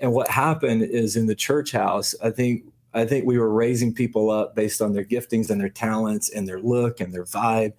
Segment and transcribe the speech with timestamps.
[0.00, 3.94] And what happened is in the church house, I think I think we were raising
[3.94, 7.72] people up based on their giftings and their talents and their look and their vibe.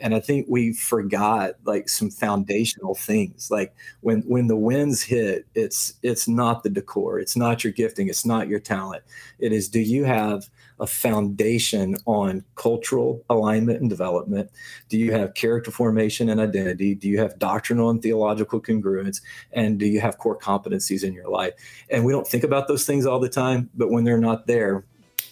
[0.00, 3.50] And i think we forgot like some foundational things.
[3.50, 7.20] Like when when the winds hit it's it's not the decor.
[7.20, 8.08] It's not your gifting.
[8.08, 9.04] It's not your talent.
[9.38, 10.50] It is do you have
[10.80, 14.50] a foundation on cultural alignment and development?
[14.88, 16.94] Do you have character formation and identity?
[16.94, 19.20] Do you have doctrinal and theological congruence?
[19.52, 21.54] And do you have core competencies in your life?
[21.90, 24.84] And we don't think about those things all the time but when they're not there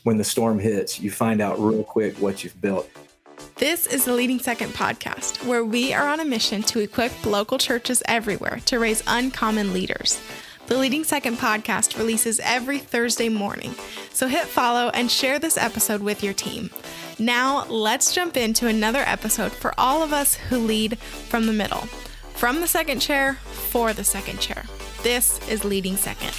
[0.02, 2.88] when the storm hits you find out real quick what you've built.
[3.56, 7.56] This is the Leading Second podcast, where we are on a mission to equip local
[7.58, 10.20] churches everywhere to raise uncommon leaders.
[10.66, 13.74] The Leading Second podcast releases every Thursday morning,
[14.12, 16.70] so hit follow and share this episode with your team.
[17.18, 21.86] Now, let's jump into another episode for all of us who lead from the middle.
[22.34, 24.64] From the second chair, for the second chair.
[25.02, 26.34] This is Leading Second.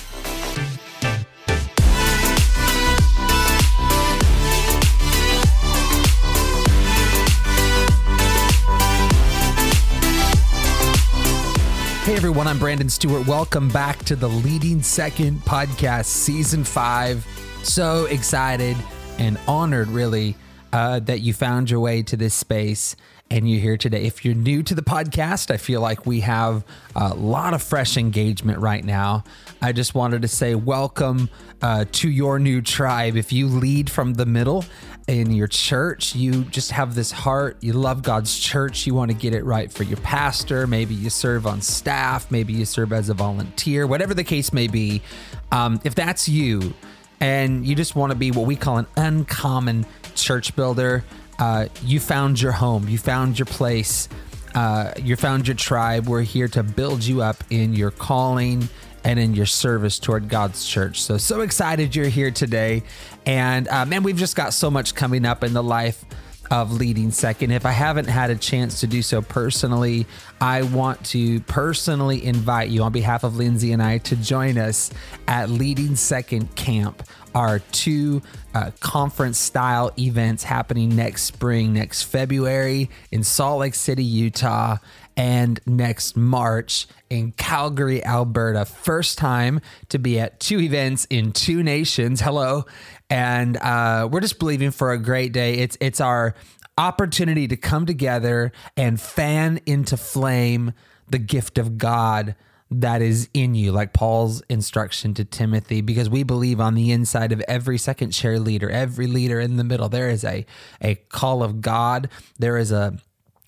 [12.06, 13.26] Hey everyone, I'm Brandon Stewart.
[13.26, 17.26] Welcome back to the Leading Second podcast, season five.
[17.64, 18.78] So excited
[19.18, 20.36] and honored, really,
[20.72, 22.96] uh, that you found your way to this space
[23.32, 24.06] and you're here today.
[24.06, 26.64] If you're new to the podcast, I feel like we have
[26.96, 29.24] a lot of fresh engagement right now.
[29.62, 31.30] I just wanted to say welcome
[31.62, 33.16] uh, to your new tribe.
[33.16, 34.64] If you lead from the middle,
[35.08, 39.18] in your church, you just have this heart, you love God's church, you want to
[39.18, 43.10] get it right for your pastor, maybe you serve on staff, maybe you serve as
[43.10, 45.04] a volunteer, whatever the case may be.
[45.52, 46.74] Um, if that's you
[47.20, 51.04] and you just want to be what we call an uncommon church builder,
[51.40, 54.08] uh, you found your home, you found your place,
[54.54, 56.08] uh, you found your tribe.
[56.08, 58.70] We're here to build you up in your calling
[59.04, 61.02] and in your service toward God's church.
[61.02, 62.84] So, so excited you're here today.
[63.26, 66.04] And uh, man, we've just got so much coming up in the life
[66.52, 67.52] of leading second.
[67.52, 70.06] If I haven't had a chance to do so personally,
[70.40, 74.92] I want to personally invite you on behalf of Lindsay and I to join us
[75.28, 77.04] at Leading Second Camp,
[77.36, 78.22] our two
[78.54, 84.78] uh, conference style events happening next spring, next February in Salt Lake City, Utah
[85.18, 88.66] and next March in Calgary, Alberta.
[88.66, 92.22] First time to be at two events in two nations.
[92.22, 92.66] Hello.
[93.10, 95.56] And uh, we're just believing for a great day.
[95.56, 96.36] It's it's our
[96.78, 100.74] opportunity to come together and fan into flame
[101.10, 102.36] the gift of God
[102.72, 107.32] that is in you, like Paul's instruction to Timothy, because we believe on the inside
[107.32, 110.46] of every second chair leader, every leader in the middle, there is a,
[110.82, 112.10] a call of God.
[112.40, 112.98] There is a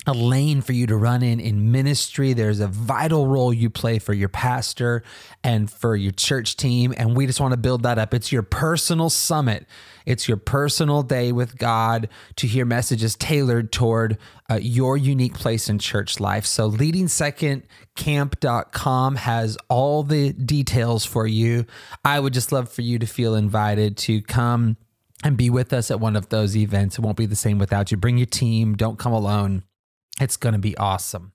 [0.07, 2.34] a lane for you to run in in ministry.
[2.34, 5.03] There's a vital role you play for your pastor
[5.44, 6.95] and for your church team.
[6.97, 8.13] And we just want to build that up.
[8.13, 9.66] It's your personal summit.
[10.06, 12.07] It's your personal day with God
[12.38, 14.18] to hear messages tailored toward
[14.50, 16.45] uh, your unique place in church life.
[16.45, 21.66] So, leadingsecondcamp.com has all the details for you.
[22.06, 24.78] I would just love for you to feel invited to come
[25.24, 26.97] and be with us at one of those events.
[26.97, 27.97] It won't be the same without you.
[27.97, 29.63] Bring your team, don't come alone.
[30.20, 31.34] It's going to be awesome.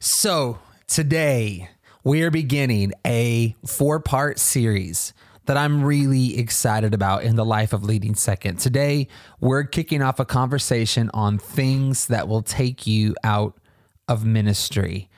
[0.00, 1.68] So, today
[2.02, 5.12] we are beginning a four part series
[5.44, 8.58] that I'm really excited about in the life of leading second.
[8.58, 9.08] Today,
[9.40, 13.58] we're kicking off a conversation on things that will take you out
[14.08, 15.10] of ministry.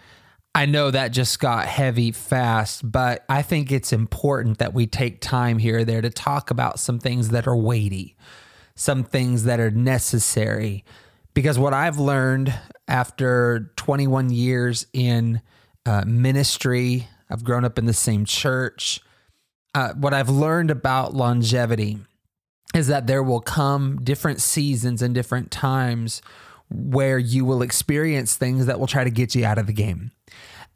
[0.54, 5.20] I know that just got heavy fast, but I think it's important that we take
[5.20, 8.16] time here or there to talk about some things that are weighty,
[8.74, 10.84] some things that are necessary,
[11.34, 12.54] because what I've learned
[12.88, 15.40] after 21 years in
[15.86, 19.00] uh, ministry, I've grown up in the same church.
[19.74, 21.98] Uh, what I've learned about longevity
[22.74, 26.22] is that there will come different seasons and different times
[26.70, 30.10] where you will experience things that will try to get you out of the game.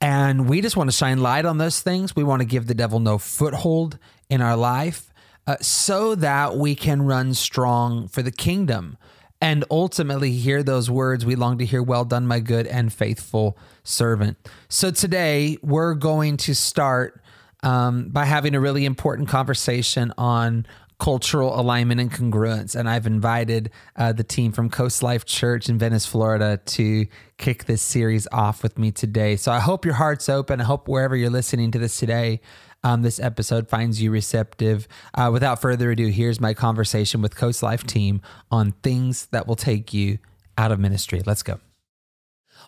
[0.01, 2.15] And we just want to shine light on those things.
[2.15, 3.99] We want to give the devil no foothold
[4.31, 5.13] in our life
[5.47, 8.97] uh, so that we can run strong for the kingdom
[9.41, 13.57] and ultimately hear those words we long to hear well done my good and faithful
[13.85, 14.37] servant.
[14.69, 17.23] So today we're going to start
[17.63, 20.67] um, by having a really important conversation on
[20.99, 22.75] cultural alignment and congruence.
[22.75, 27.07] And i've invited uh, the team from coast life church in venice florida to
[27.37, 29.37] kick this series off with me today.
[29.37, 30.61] So i hope your heart's open.
[30.61, 32.41] I hope wherever you're listening to this today
[32.85, 34.89] um, this episode finds you receptive.
[35.15, 38.21] Uh, without further ado, here's my conversation with Coast Life team
[38.51, 40.19] on things that will take you
[40.57, 41.23] out of ministry.
[41.25, 41.61] Let's go.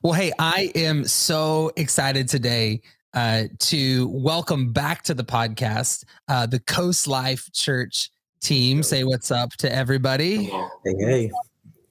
[0.02, 2.80] Well, hey, I am so excited today
[3.12, 8.10] uh, to welcome back to the podcast uh, the Coast Life Church
[8.40, 8.82] team.
[8.82, 10.44] Say what's up to everybody.
[10.44, 11.30] Hey, hey.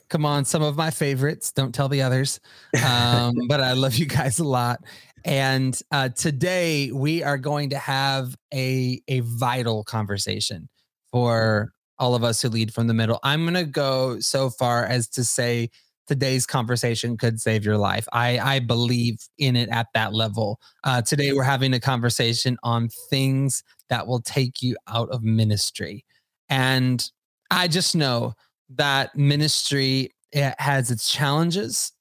[0.10, 1.52] Come on, some of my favorites.
[1.52, 2.40] Don't tell the others,
[2.84, 4.80] um, but I love you guys a lot.
[5.26, 10.70] And uh, today we are going to have a a vital conversation
[11.12, 13.20] for all of us who lead from the middle.
[13.24, 15.70] I'm going to go so far as to say
[16.08, 18.08] today's conversation could save your life.
[18.12, 20.60] I, I believe in it at that level.
[20.84, 26.06] Uh, today, we're having a conversation on things that will take you out of ministry.
[26.50, 27.08] And
[27.52, 28.34] I just know
[28.70, 31.92] that ministry it has its challenges.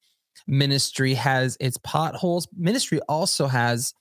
[0.49, 2.49] Ministry has its potholes.
[2.57, 3.93] Ministry also has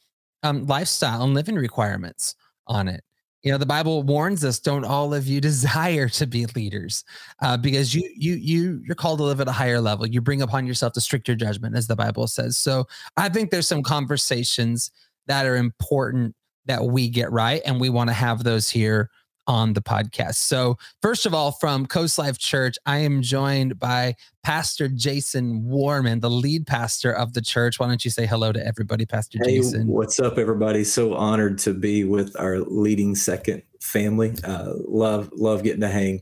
[0.44, 2.36] um, lifestyle and living requirements
[2.68, 3.04] on it.
[3.44, 7.04] You know, the Bible warns us: don't all of you desire to be leaders,
[7.42, 10.08] uh, because you you you you're called to live at a higher level.
[10.08, 12.58] You bring upon yourself the stricter judgment, as the Bible says.
[12.58, 14.90] So, I think there's some conversations
[15.28, 16.34] that are important
[16.66, 19.10] that we get right, and we want to have those here
[19.48, 20.36] on the podcast.
[20.36, 26.20] So, first of all, from Coast Life Church, I am joined by Pastor Jason Warman,
[26.20, 27.80] the lead pastor of the church.
[27.80, 29.88] Why don't you say hello to everybody, Pastor hey, Jason?
[29.88, 30.84] What's up, everybody?
[30.84, 34.36] So honored to be with our leading second family.
[34.44, 36.22] Uh, love, love getting to hang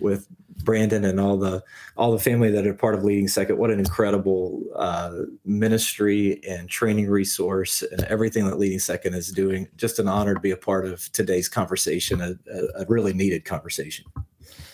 [0.00, 0.26] with
[0.64, 1.62] Brandon and all the
[1.96, 3.58] all the family that are part of Leading Second.
[3.58, 9.68] What an incredible uh, ministry and training resource, and everything that Leading Second is doing.
[9.76, 12.34] Just an honor to be a part of today's conversation, a,
[12.76, 14.04] a really needed conversation.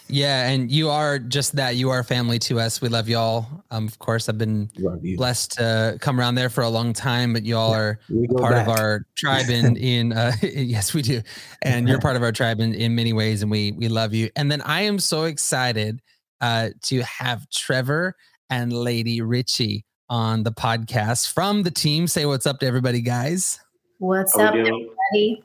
[0.08, 1.76] Yeah, and you are just that.
[1.76, 2.80] You are family to us.
[2.80, 3.46] We love y'all.
[3.70, 4.70] Um, of course, I've been
[5.16, 8.00] blessed to come around there for a long time, but y'all are
[8.36, 8.66] part back.
[8.66, 11.20] of our tribe in in uh, yes, we do.
[11.62, 14.30] And you're part of our tribe in, in many ways, and we we love you.
[14.34, 16.00] And then I am so excited
[16.40, 18.16] uh, to have Trevor
[18.48, 22.06] and Lady Richie on the podcast from the team.
[22.06, 23.60] Say what's up to everybody, guys.
[23.98, 25.44] What's How up, everybody?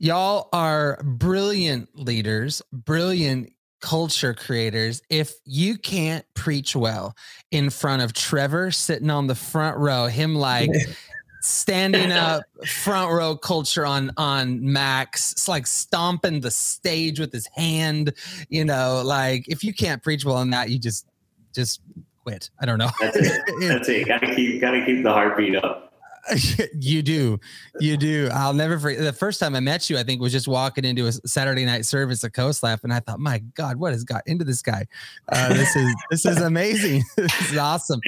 [0.00, 3.53] Y'all are brilliant leaders, brilliant
[3.84, 7.14] culture creators if you can't preach well
[7.50, 10.70] in front of Trevor sitting on the front row, him like
[11.42, 17.46] standing up front row culture on on Max, it's like stomping the stage with his
[17.48, 18.14] hand,
[18.48, 21.06] you know, like if you can't preach well on that, you just
[21.54, 21.82] just
[22.22, 22.48] quit.
[22.58, 22.90] I don't know.
[22.98, 23.42] That's it.
[23.60, 24.08] That's it.
[24.08, 25.93] Gotta keep gotta keep the heartbeat up.
[26.78, 27.38] you do.
[27.80, 28.28] You do.
[28.32, 31.06] I'll never forget the first time I met you, I think was just walking into
[31.06, 32.84] a Saturday night service at Coast Life.
[32.84, 34.86] And I thought, my God, what has got into this guy?
[35.28, 37.02] Uh, this is this is amazing.
[37.16, 38.00] this is awesome.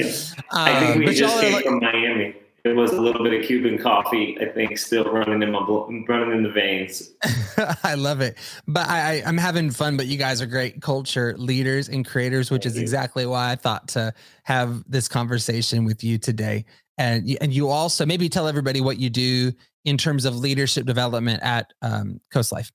[0.53, 2.35] I think we uh, just came like, from Miami.
[2.65, 6.33] It was a little bit of Cuban coffee, I think, still running in my running
[6.33, 7.13] in the veins.
[7.85, 8.37] I love it,
[8.67, 9.97] but I, I, am having fun.
[9.97, 12.83] But you guys are great culture leaders and creators, which Thank is you.
[12.83, 16.65] exactly why I thought to have this conversation with you today
[16.99, 19.53] and and you also maybe tell everybody what you do
[19.85, 22.73] in terms of leadership development at um, Coast Life.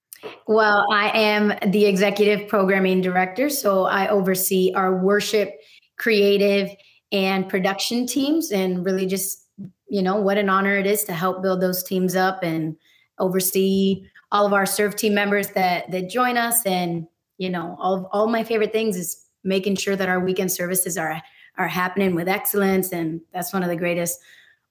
[0.47, 5.51] Well, I am the executive programming director, so I oversee our worship,
[5.97, 6.69] creative,
[7.12, 9.47] and production teams, and really just
[9.88, 12.75] you know what an honor it is to help build those teams up and
[13.19, 17.07] oversee all of our serve team members that that join us, and
[17.38, 21.19] you know all all my favorite things is making sure that our weekend services are
[21.62, 22.92] are happening with excellence.
[22.92, 24.19] And that's one of the greatest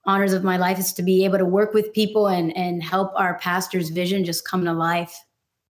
[0.05, 3.13] honors of my life is to be able to work with people and, and help
[3.15, 5.25] our pastor's vision just come to life.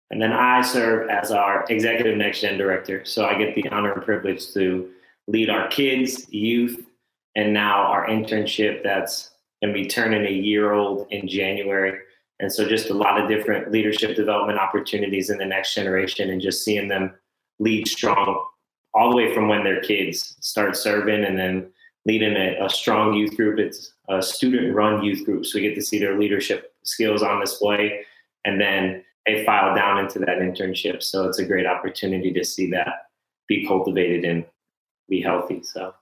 [0.10, 3.04] And then I serve as our executive next gen director.
[3.06, 4.90] So I get the honor and privilege to
[5.28, 6.86] lead our kids, youth,
[7.36, 11.98] and now our internship that's going to be turning a year old in January.
[12.40, 16.42] And so just a lot of different leadership development opportunities in the next generation and
[16.42, 17.14] just seeing them
[17.60, 18.46] lead strong
[18.94, 21.72] all the way from when they're kids start serving and then
[22.06, 23.60] leading a, a strong youth group.
[23.60, 25.46] It's a student run youth group.
[25.46, 28.02] So we get to see their leadership skills on display
[28.46, 31.04] and then they file down into that internship.
[31.04, 33.10] So it's a great opportunity to see that
[33.48, 34.46] be cultivated and
[35.08, 35.62] be healthy.
[35.64, 35.94] So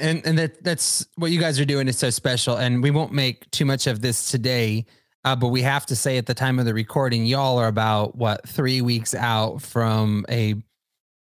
[0.00, 3.12] and and that that's what you guys are doing is so special and we won't
[3.12, 4.84] make too much of this today
[5.24, 8.16] uh, but we have to say at the time of the recording y'all are about
[8.16, 10.54] what three weeks out from a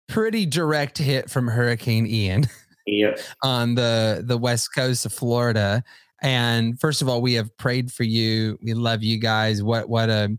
[0.10, 2.48] pretty direct hit from Hurricane Ian.
[2.92, 3.20] Yep.
[3.44, 5.84] on the the west coast of Florida.
[6.24, 8.58] And first of all, we have prayed for you.
[8.64, 9.62] We love you guys.
[9.62, 10.36] What what a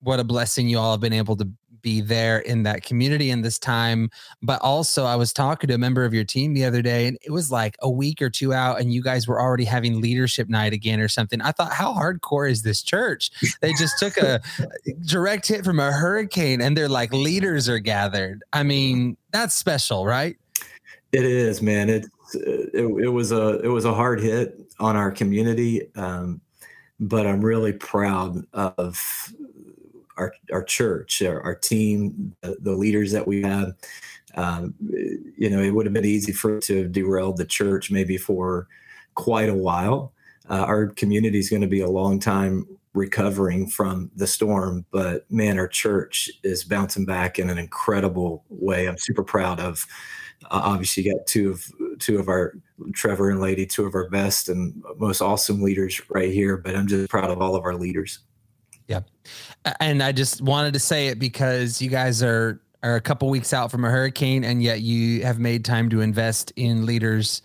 [0.00, 1.48] what a blessing you all have been able to
[1.84, 4.10] be there in that community in this time.
[4.42, 7.16] But also, I was talking to a member of your team the other day, and
[7.22, 10.48] it was like a week or two out, and you guys were already having leadership
[10.48, 11.40] night again or something.
[11.40, 13.30] I thought, how hardcore is this church?
[13.60, 14.40] They just took a
[15.06, 18.42] direct hit from a hurricane, and they're like leaders are gathered.
[18.52, 20.36] I mean, that's special, right?
[21.12, 21.90] It is, man.
[21.90, 25.94] It, it, it was a it was a hard hit on our community.
[25.94, 26.40] Um,
[26.98, 29.32] but I'm really proud of
[30.16, 33.74] our our church, our, our team, the, the, leaders that we have.
[34.36, 34.74] Um,
[35.38, 38.66] you know, it would have been easy for to derail the church maybe for
[39.14, 40.12] quite a while.
[40.50, 45.30] Uh, our community is going to be a long time recovering from the storm, but
[45.30, 48.86] man, our church is bouncing back in an incredible way.
[48.86, 49.86] I'm super proud of.
[50.44, 51.64] Uh, obviously, got two of
[51.98, 52.54] two of our
[52.92, 56.56] Trevor and Lady, two of our best and most awesome leaders right here.
[56.56, 58.20] But I'm just proud of all of our leaders.
[58.88, 59.00] Yeah,
[59.80, 63.52] and I just wanted to say it because you guys are are a couple weeks
[63.52, 67.40] out from a hurricane, and yet you have made time to invest in leaders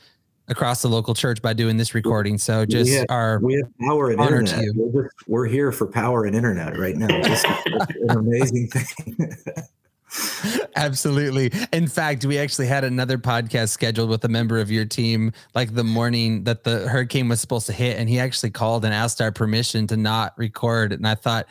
[0.50, 2.38] across the local church by doing this recording.
[2.38, 4.76] So just we have, our we have power and internet.
[4.76, 7.08] We're, just, we're, here for power and internet right now.
[7.10, 9.36] It's, an amazing thing.
[10.76, 11.52] Absolutely.
[11.72, 15.76] In fact, we actually had another podcast scheduled with a member of your team like
[15.76, 17.98] the morning that the hurricane was supposed to hit.
[17.98, 20.94] And he actually called and asked our permission to not record.
[20.94, 21.48] And I thought,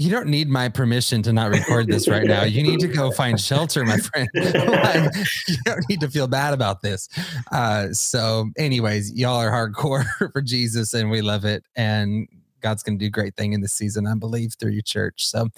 [0.00, 2.44] you don't need my permission to not record this right now.
[2.44, 4.28] You need to go find shelter, my friend.
[4.34, 7.08] you don't need to feel bad about this.
[7.50, 11.64] Uh, so, anyways, y'all are hardcore for Jesus, and we love it.
[11.74, 12.28] And
[12.60, 15.26] God's going to do great thing in this season, I believe, through your church.
[15.26, 15.48] So,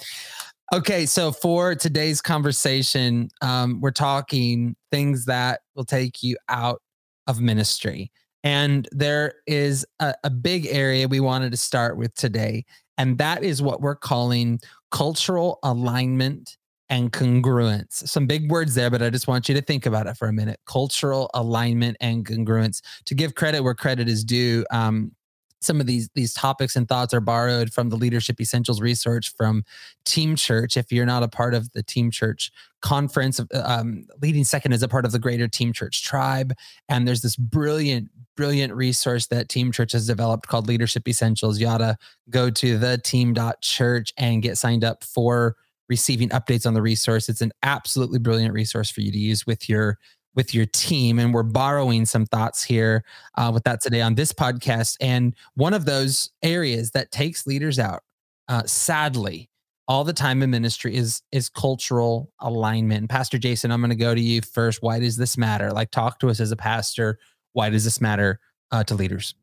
[0.73, 6.81] okay, so for today's conversation, um, we're talking things that will take you out
[7.27, 8.11] of ministry.
[8.43, 12.65] And there is a, a big area we wanted to start with today
[13.01, 14.59] and that is what we're calling
[14.91, 18.07] cultural alignment and congruence.
[18.07, 20.33] Some big words there, but I just want you to think about it for a
[20.33, 20.59] minute.
[20.67, 22.81] Cultural alignment and congruence.
[23.05, 25.13] To give credit where credit is due, um,
[25.61, 29.63] some of these these topics and thoughts are borrowed from the leadership essentials research from
[30.05, 30.75] team church.
[30.75, 32.51] If you're not a part of the team church
[32.81, 36.53] conference um, leading second is a part of the greater team church tribe.
[36.89, 41.59] And there's this brilliant brilliant resource that team church has developed called leadership essentials.
[41.59, 41.97] You ought to
[42.29, 45.55] go to the team.church and get signed up for
[45.89, 47.27] receiving updates on the resource.
[47.27, 49.99] It's an absolutely brilliant resource for you to use with your
[50.35, 51.19] with your team.
[51.19, 53.03] And we're borrowing some thoughts here
[53.35, 54.97] uh, with that today on this podcast.
[55.01, 58.03] And one of those areas that takes leaders out,
[58.47, 59.49] uh, sadly,
[59.87, 63.09] all the time in ministry is is cultural alignment.
[63.09, 64.81] Pastor Jason, I'm going to go to you first.
[64.81, 65.71] Why does this matter?
[65.71, 67.19] Like, talk to us as a pastor.
[67.53, 68.39] Why does this matter
[68.71, 69.35] uh, to leaders?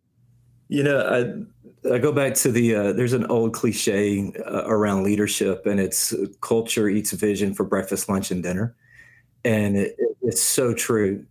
[0.68, 1.47] You know,
[1.85, 5.78] I, I go back to the uh, there's an old cliche uh, around leadership, and
[5.80, 8.75] it's uh, culture eats vision for breakfast, lunch, and dinner
[9.45, 11.25] and it, it's so true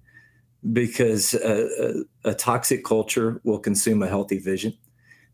[0.74, 4.76] because a, a, a, toxic culture will consume a healthy vision.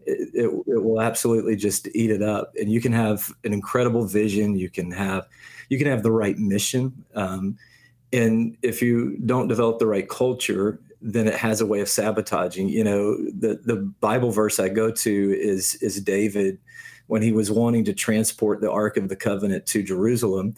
[0.06, 4.06] It, it, it, will absolutely just eat it up, and you can have an incredible
[4.06, 4.58] vision.
[4.58, 5.28] You can have
[5.70, 7.58] you can have the right mission, um,
[8.12, 12.68] and if you don't develop the right culture, then it has a way of sabotaging.
[12.68, 16.60] You know, the the Bible verse I go to is is David
[17.08, 20.56] when he was wanting to transport the Ark of the Covenant to Jerusalem.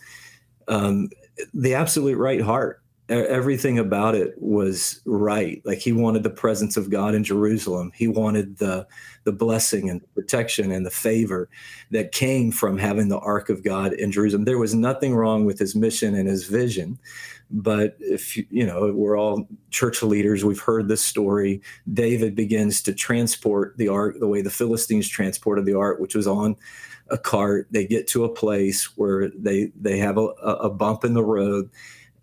[0.67, 1.09] Um,
[1.53, 2.81] the absolute right heart.
[3.07, 5.61] Everything about it was right.
[5.63, 7.91] Like he wanted the presence of God in Jerusalem.
[7.93, 8.87] He wanted the
[9.25, 11.47] the blessing and protection and the favor
[11.91, 14.45] that came from having the ark of God in Jerusalem.
[14.45, 16.97] There was nothing wrong with his mission and his vision.
[17.51, 21.61] But if you know, we're all church leaders, we've heard this story.
[21.93, 26.25] David begins to transport the ark the way the Philistines transported the ark, which was
[26.25, 26.55] on
[27.09, 27.67] a cart.
[27.71, 31.69] They get to a place where they they have a, a bump in the road,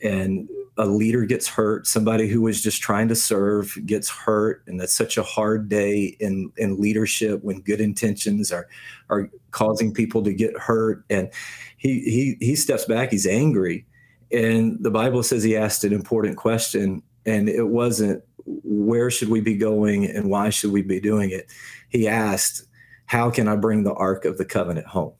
[0.03, 1.87] and a leader gets hurt.
[1.87, 6.17] Somebody who was just trying to serve gets hurt, and that's such a hard day
[6.19, 8.69] in in leadership when good intentions are
[9.11, 11.05] are causing people to get hurt.
[11.11, 11.31] And
[11.77, 13.11] he he he steps back.
[13.11, 13.87] He's angry,
[14.33, 19.41] and the Bible says he asked an important question, and it wasn't where should we
[19.41, 21.47] be going and why should we be doing it.
[21.89, 22.67] He asked
[23.12, 25.12] how can I bring the Ark of the Covenant home?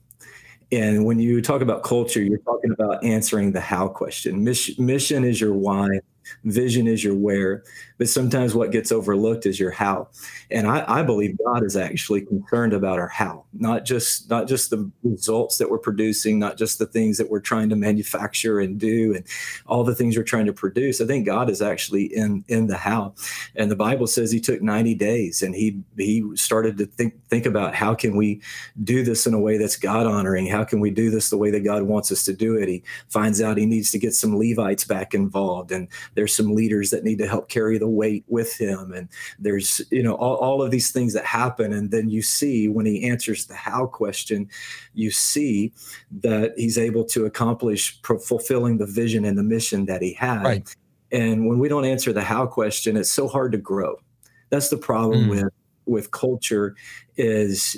[0.71, 4.43] And when you talk about culture, you're talking about answering the how question.
[4.43, 5.99] Mission is your why,
[6.43, 7.63] vision is your where,
[7.97, 10.07] but sometimes what gets overlooked is your how.
[10.51, 14.69] And I, I, believe God is actually concerned about our how, not just not just
[14.69, 18.79] the results that we're producing, not just the things that we're trying to manufacture and
[18.79, 19.25] do, and
[19.65, 21.01] all the things we're trying to produce.
[21.01, 23.13] I think God is actually in in the how.
[23.55, 27.45] And the Bible says He took 90 days and He He started to think think
[27.45, 28.41] about how can we
[28.83, 30.47] do this in a way that's God honoring?
[30.47, 32.67] How can we do this the way that God wants us to do it?
[32.67, 36.89] He finds out he needs to get some Levites back involved, and there's some leaders
[36.89, 40.61] that need to help carry the weight with him and there's you know all, all
[40.61, 44.47] of these things that happen and then you see when he answers the how question
[44.93, 45.71] you see
[46.11, 50.75] that he's able to accomplish fulfilling the vision and the mission that he had right.
[51.11, 53.95] and when we don't answer the how question it's so hard to grow
[54.49, 55.29] that's the problem mm.
[55.29, 55.53] with
[55.85, 56.75] with culture
[57.17, 57.77] is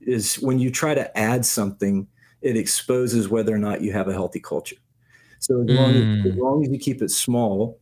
[0.00, 2.06] is when you try to add something,
[2.42, 4.76] it exposes whether or not you have a healthy culture.
[5.44, 5.76] So as, mm.
[5.76, 7.78] long, as, as long as you keep it small,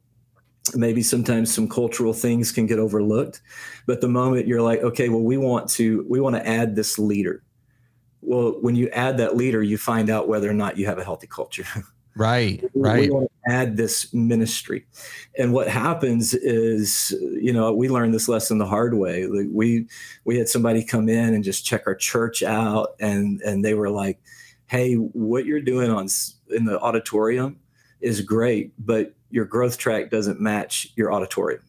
[0.74, 3.40] maybe sometimes some cultural things can get overlooked.
[3.86, 6.98] But the moment you're like okay well we want to we want to add this
[6.98, 7.42] leader.
[8.20, 11.04] Well when you add that leader you find out whether or not you have a
[11.04, 11.66] healthy culture.
[12.16, 14.86] Right right we want to add this ministry.
[15.38, 19.26] And what happens is you know we learned this lesson the hard way.
[19.26, 19.86] Like we
[20.24, 23.90] we had somebody come in and just check our church out and and they were
[23.90, 24.20] like
[24.66, 26.08] hey what you're doing on
[26.52, 27.58] in the auditorium
[28.00, 31.62] is great but your growth track doesn't match your auditorium.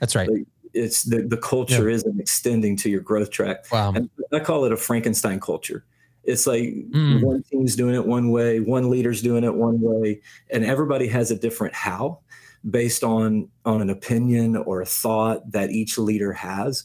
[0.00, 0.30] That's right.
[0.72, 1.96] It's the, the culture yeah.
[1.96, 3.66] isn't extending to your growth track.
[3.70, 3.92] Wow.
[3.94, 5.84] And i call it a frankenstein culture.
[6.22, 7.22] It's like mm.
[7.22, 11.30] one team's doing it one way, one leader's doing it one way, and everybody has
[11.30, 12.20] a different how
[12.70, 16.84] based on on an opinion or a thought that each leader has.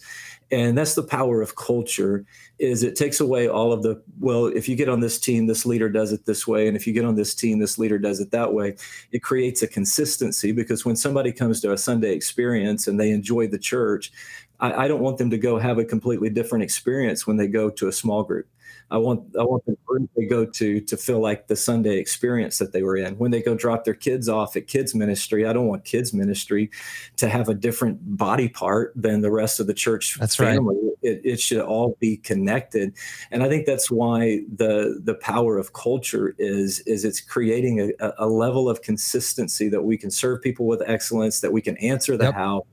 [0.52, 2.26] And that's the power of culture
[2.58, 5.66] is it takes away all of the well if you get on this team this
[5.66, 6.68] leader does it this way.
[6.68, 8.76] And if you get on this team this leader does it that way.
[9.12, 13.48] It creates a consistency because when somebody comes to a sunday experience and they enjoy
[13.48, 14.12] the church
[14.60, 17.70] I, I don't want them to go have a completely different experience when they go
[17.70, 18.48] to a small group
[18.92, 22.58] I want I want the group they go to to feel like the Sunday experience
[22.58, 23.18] that they were in.
[23.18, 26.72] When they go drop their kids off at kids ministry, I don't want kids ministry
[27.18, 30.76] to have a different body part than the rest of the church that's family.
[30.76, 30.94] Right.
[31.02, 32.94] It, it should all be connected,
[33.32, 38.14] and I think that's why the the power of culture is is it's creating a,
[38.18, 42.18] a level of consistency that we can serve people with excellence, that we can answer
[42.18, 42.34] the yep.
[42.34, 42.66] how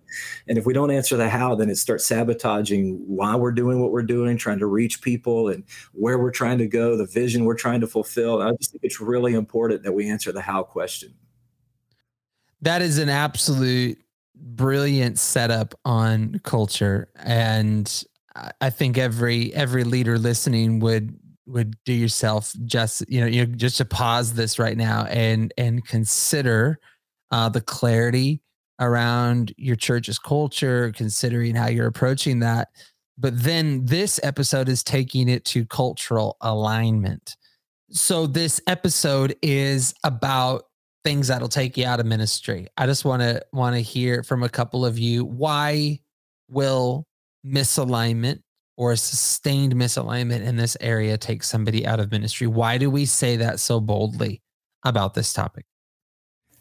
[0.48, 3.92] and if we don't answer the how, then it starts sabotaging why we're doing what
[3.92, 7.54] we're doing, trying to reach people and where we're trying to go, the vision we're
[7.54, 8.40] trying to fulfill.
[8.40, 11.14] And I just think it's really important that we answer the how question.
[12.62, 13.98] That is an absolute
[14.34, 17.08] brilliant setup on culture.
[17.16, 18.04] And
[18.60, 23.54] I think every every leader listening would would do yourself just you know you know,
[23.54, 26.78] just to pause this right now and and consider
[27.30, 28.40] uh, the clarity
[28.80, 32.68] around your church's culture, considering how you're approaching that.
[33.18, 37.36] But then this episode is taking it to cultural alignment.
[37.90, 40.64] So this episode is about
[41.04, 42.66] things that'll take you out of ministry.
[42.76, 46.00] I just want to want to hear from a couple of you why
[46.48, 47.06] will
[47.46, 48.40] misalignment
[48.76, 52.46] or a sustained misalignment in this area take somebody out of ministry?
[52.46, 54.42] Why do we say that so boldly
[54.84, 55.64] about this topic?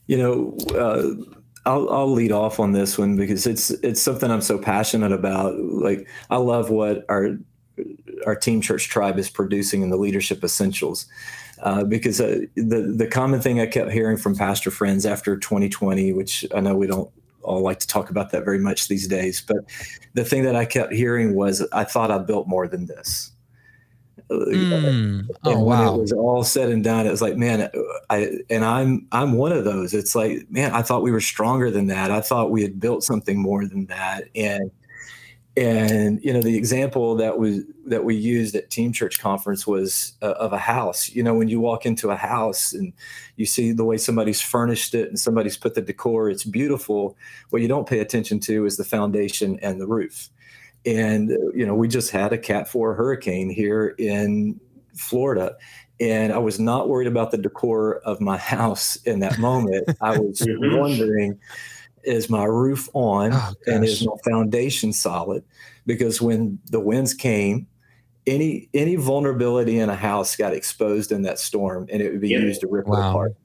[0.07, 4.41] You know, uh, I'll, I'll lead off on this one because it's it's something I'm
[4.41, 5.59] so passionate about.
[5.59, 7.37] Like I love what our
[8.25, 11.07] our team church tribe is producing in the leadership essentials.
[11.61, 16.11] Uh, because uh, the the common thing I kept hearing from pastor friends after 2020,
[16.13, 17.09] which I know we don't
[17.41, 19.57] all like to talk about that very much these days, but
[20.13, 23.31] the thing that I kept hearing was I thought I built more than this.
[24.29, 25.27] Mm.
[25.43, 25.95] Oh wow!
[25.95, 27.05] It was all said and done.
[27.05, 27.69] It was like, man,
[28.09, 29.93] I and I'm I'm one of those.
[29.93, 32.11] It's like, man, I thought we were stronger than that.
[32.11, 34.23] I thought we had built something more than that.
[34.35, 34.71] And
[35.57, 40.13] and you know, the example that was that we used at Team Church Conference was
[40.21, 41.09] uh, of a house.
[41.09, 42.91] You know, when you walk into a house and
[43.35, 47.15] you see the way somebody's furnished it and somebody's put the decor, it's beautiful.
[47.51, 50.29] What you don't pay attention to is the foundation and the roof
[50.85, 54.59] and you know we just had a cat 4 hurricane here in
[54.95, 55.55] florida
[55.99, 60.17] and i was not worried about the decor of my house in that moment i
[60.17, 60.77] was mm-hmm.
[60.77, 61.39] wondering
[62.03, 65.43] is my roof on oh, and is my foundation solid
[65.85, 67.67] because when the winds came
[68.27, 72.29] any any vulnerability in a house got exposed in that storm and it would be
[72.29, 72.39] yeah.
[72.39, 72.95] used to rip wow.
[72.95, 73.35] it apart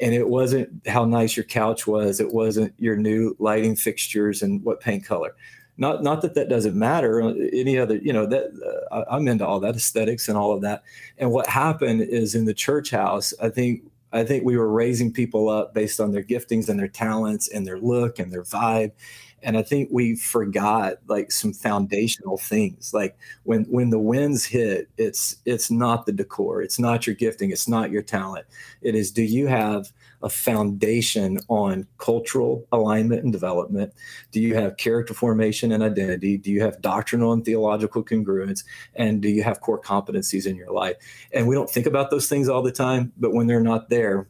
[0.00, 4.62] and it wasn't how nice your couch was it wasn't your new lighting fixtures and
[4.64, 5.34] what paint color
[5.78, 7.22] not not that that doesn't matter.
[7.22, 10.60] Uh, any other, you know, that uh, I'm into all that aesthetics and all of
[10.62, 10.82] that.
[11.16, 15.12] And what happened is in the church house, I think I think we were raising
[15.12, 18.92] people up based on their giftings and their talents and their look and their vibe.
[19.40, 22.92] And I think we forgot like some foundational things.
[22.92, 27.52] Like when when the winds hit, it's it's not the decor, it's not your gifting,
[27.52, 28.46] it's not your talent.
[28.82, 33.92] It is do you have a foundation on cultural alignment and development?
[34.32, 36.36] Do you have character formation and identity?
[36.38, 38.64] Do you have doctrinal and theological congruence?
[38.94, 40.96] And do you have core competencies in your life?
[41.32, 44.28] And we don't think about those things all the time, but when they're not there,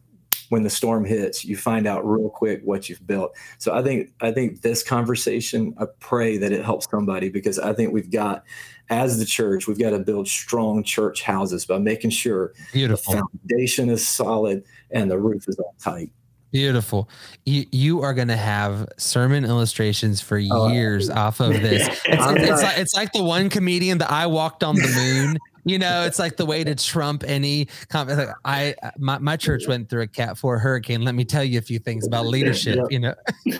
[0.49, 3.35] when the storm hits, you find out real quick what you've built.
[3.59, 7.73] So I think I think this conversation, I pray that it helps somebody because I
[7.73, 8.43] think we've got
[8.89, 13.13] as the church, we've got to build strong church houses by making sure Beautiful.
[13.13, 16.11] the foundation is solid and the roof is all tight.
[16.51, 17.07] Beautiful.
[17.45, 21.87] You you are going to have sermon illustrations for Oh, years off of this.
[21.87, 25.37] It's, it's like it's like the one comedian that I walked on the moon.
[25.65, 27.67] You know, it's like the way to trump any.
[27.93, 31.03] Like I my, my church went through a Cat Four hurricane.
[31.03, 32.77] Let me tell you a few things about leadership.
[32.77, 32.85] Yep.
[32.91, 33.13] You know,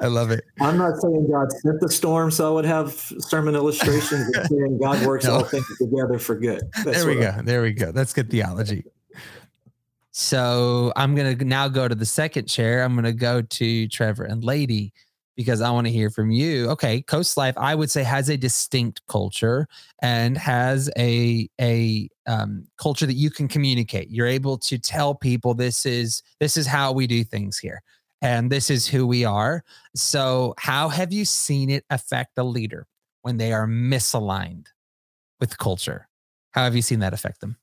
[0.00, 0.44] I love it.
[0.60, 4.26] I'm not saying God sent the storm so I would have sermon illustrations.
[4.48, 5.34] Saying God works No.
[5.36, 6.62] all things together for good.
[6.84, 7.42] That's there we what I- go.
[7.42, 7.92] There we go.
[7.92, 8.84] That's good theology.
[10.16, 12.84] So I'm gonna now go to the second chair.
[12.84, 14.92] I'm gonna go to Trevor and Lady
[15.36, 16.70] because I want to hear from you.
[16.70, 19.66] Okay, Coast Life, I would say has a distinct culture
[20.02, 24.08] and has a a um, culture that you can communicate.
[24.08, 27.82] You're able to tell people this is this is how we do things here,
[28.22, 29.64] and this is who we are.
[29.96, 32.86] So, how have you seen it affect a leader
[33.22, 34.66] when they are misaligned
[35.40, 36.08] with culture?
[36.52, 37.56] How have you seen that affect them?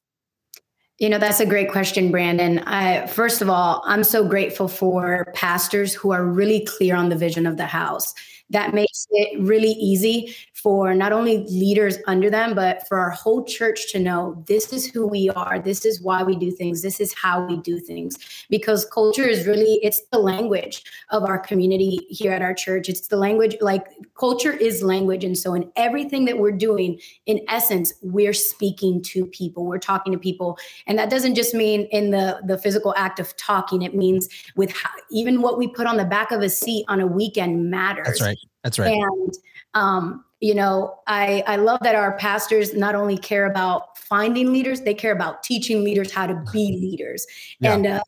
[1.01, 2.59] You know, that's a great question, Brandon.
[2.59, 7.15] I, first of all, I'm so grateful for pastors who are really clear on the
[7.15, 8.13] vision of the house.
[8.51, 13.43] That makes it really easy for not only leaders under them, but for our whole
[13.43, 16.99] church to know this is who we are, this is why we do things, this
[16.99, 18.17] is how we do things.
[18.49, 22.89] Because culture is really, it's the language of our community here at our church.
[22.89, 25.23] It's the language, like culture is language.
[25.23, 30.13] And so in everything that we're doing, in essence, we're speaking to people, we're talking
[30.13, 33.95] to people and that doesn't just mean in the the physical act of talking it
[33.95, 37.07] means with how, even what we put on the back of a seat on a
[37.07, 38.37] weekend matters That's right.
[38.63, 38.93] That's right.
[38.93, 39.33] and
[39.73, 44.81] um, you know i i love that our pastors not only care about finding leaders
[44.81, 47.25] they care about teaching leaders how to be leaders.
[47.59, 47.75] Yeah.
[47.75, 48.01] and uh,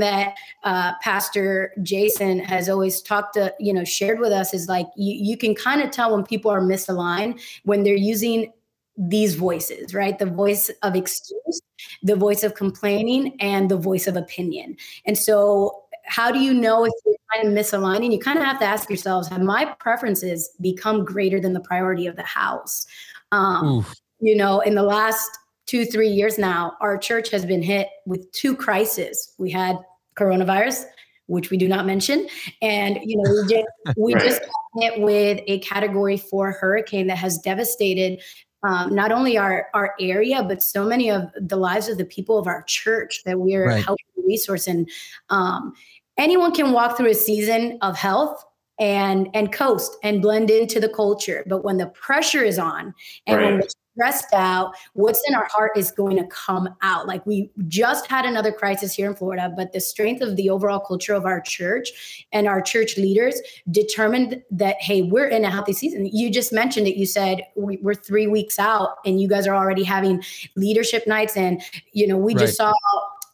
[0.00, 4.88] that uh, pastor jason has always talked to you know shared with us is like
[4.96, 8.52] you, you can kind of tell when people are misaligned when they're using
[9.00, 10.18] these voices right?
[10.18, 11.62] The voice of excuse
[12.02, 14.76] the voice of complaining and the voice of opinion.
[15.06, 18.12] And so how do you know if you're kind of misaligning?
[18.12, 22.06] You kind of have to ask yourselves, have my preferences become greater than the priority
[22.06, 22.86] of the house?
[23.32, 23.84] Um,
[24.20, 25.30] you know, in the last
[25.66, 29.34] two, three years now, our church has been hit with two crises.
[29.38, 29.78] We had
[30.16, 30.84] coronavirus,
[31.26, 32.26] which we do not mention,
[32.62, 33.66] and you know, we just
[33.96, 34.22] we Right.
[34.22, 38.22] just got hit with a category four hurricane that has devastated
[38.62, 42.38] um, not only our our area, but so many of the lives of the people
[42.38, 43.84] of our church that we are Right.
[43.84, 44.66] helping resource.
[44.66, 44.88] And
[45.30, 45.74] um,
[46.18, 48.44] anyone can walk through a season of health
[48.80, 52.94] and and coast and blend into the culture, but when the pressure is on
[53.26, 57.08] and when we're stressed out, what's in our heart is going to come out.
[57.08, 60.78] Like we just had another crisis here in Florida, but the strength of the overall
[60.78, 63.40] culture of our church and our church leaders
[63.72, 67.78] determined that hey we're in a healthy season you just mentioned it you said we,
[67.78, 70.22] we're three weeks out and you guys are already having
[70.54, 71.60] leadership nights and
[71.92, 72.40] you know we Right.
[72.40, 72.72] just saw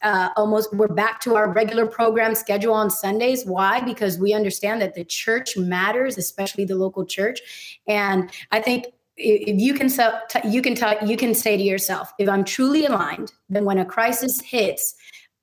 [0.05, 4.79] uh, almost we're back to our regular program schedule on sundays why because we understand
[4.79, 8.85] that the church matters especially the local church and i think
[9.17, 12.85] if you can so- you can tell you can say to yourself if i'm truly
[12.85, 14.93] aligned then when a crisis hits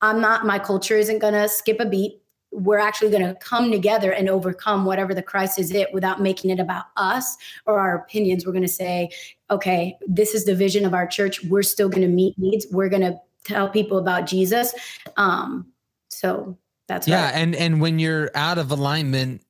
[0.01, 2.23] i'm not my culture isn't going to skip a beat
[2.53, 6.61] we're actually going to come together and overcome whatever the crisis is without making it
[6.61, 8.45] about us or our opinions.
[8.45, 9.09] We're going to say,
[9.51, 11.43] okay, this is the vision of our church.
[11.45, 12.67] We're still going to meet needs.
[12.71, 14.75] We're going to tell people about Jesus.
[15.17, 15.73] Um,
[16.11, 16.57] so
[16.89, 17.35] that's Yeah, right.
[17.35, 19.43] and and when you're out of alignment,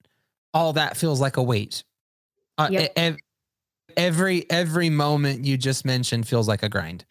[0.54, 1.82] all that feels like a weight.
[2.58, 2.92] Uh, Yep.
[2.96, 3.16] ev-
[3.96, 7.04] every every moment you just mentioned feels like a grind.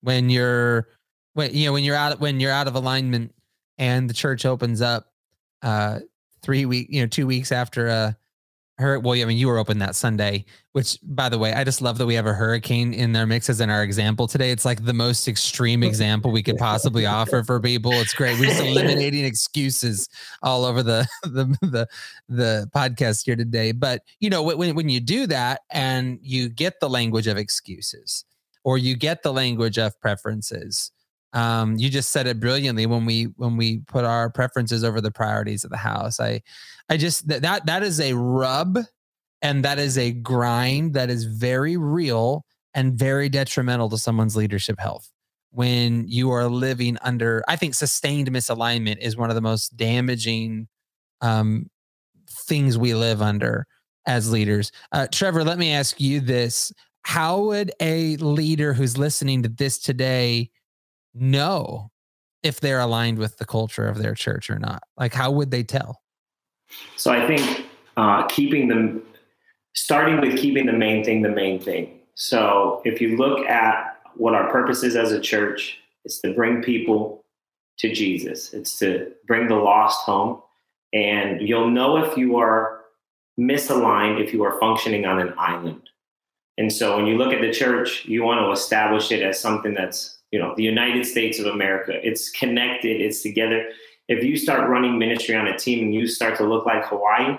[0.00, 0.88] When you're
[1.34, 3.34] when you know when you're out when you're out of alignment
[3.78, 5.12] and the church opens up
[5.62, 6.00] uh
[6.42, 8.12] three week you know two weeks after uh
[8.78, 11.80] her well I mean you were open that Sunday which by the way I just
[11.80, 14.50] love that we have a hurricane in their mix as in our example today.
[14.50, 17.92] It's like the most extreme example we could possibly offer for people.
[17.92, 18.38] It's great.
[18.40, 20.08] We're just eliminating excuses
[20.42, 21.88] all over the the the,
[22.28, 23.70] the podcast here today.
[23.70, 28.24] But you know when, when you do that and you get the language of excuses
[28.64, 30.90] or you get the language of preferences
[31.34, 35.10] um, you just said it brilliantly when we when we put our preferences over the
[35.10, 36.20] priorities of the house.
[36.20, 36.40] I
[36.88, 38.78] i just that that, that is a rub
[39.42, 44.78] and that is a grind that is very real and very detrimental to someone's leadership
[44.78, 45.10] health.
[45.50, 50.68] When you are living under i think sustained misalignment is one of the most damaging
[51.20, 51.70] um,
[52.28, 53.66] things we live under
[54.06, 54.70] as leaders.
[54.92, 56.72] Uh, trevor let me ask you this.
[57.02, 60.50] How would a leader who's listening to this today
[61.14, 61.90] know
[62.42, 65.62] if they're aligned with the culture of their church or not like how would they
[65.62, 66.02] tell
[66.96, 69.02] So I think uh, keeping them,
[69.74, 72.00] starting with keeping the main thing the main thing.
[72.14, 76.62] So if you look at what our purpose is as a church, it's to bring
[76.62, 77.24] people
[77.78, 78.52] to Jesus.
[78.52, 80.42] It's to bring the lost home.
[80.92, 82.82] And you'll know if you are
[83.38, 85.90] misaligned, if you are functioning on an island.
[86.56, 89.74] And so when you look at the church, you want to establish it as something
[89.74, 91.92] that's, you know, the United States of America.
[92.02, 93.68] It's connected, it's together.
[94.08, 97.38] If you start running ministry on a team and you start to look like Hawaii,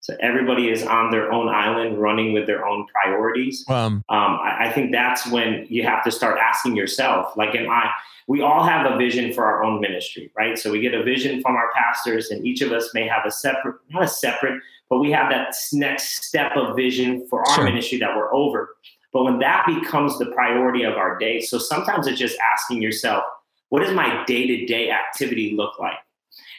[0.00, 3.64] so everybody is on their own island, running with their own priorities.
[3.70, 7.70] Um, um, I, I, think that's when you have to start asking yourself, like, am
[7.70, 7.88] I?
[8.28, 10.58] We all have a vision for our own ministry, right?
[10.58, 13.30] So we get a vision from our pastors, and each of us may have a
[13.30, 17.64] separate, not a separate, but we have that next step of vision for our sure.
[17.64, 18.76] ministry that we're over.
[19.14, 23.22] But when that becomes the priority of our day, so sometimes it's just asking yourself,
[23.70, 25.98] what does my day to day activity look like?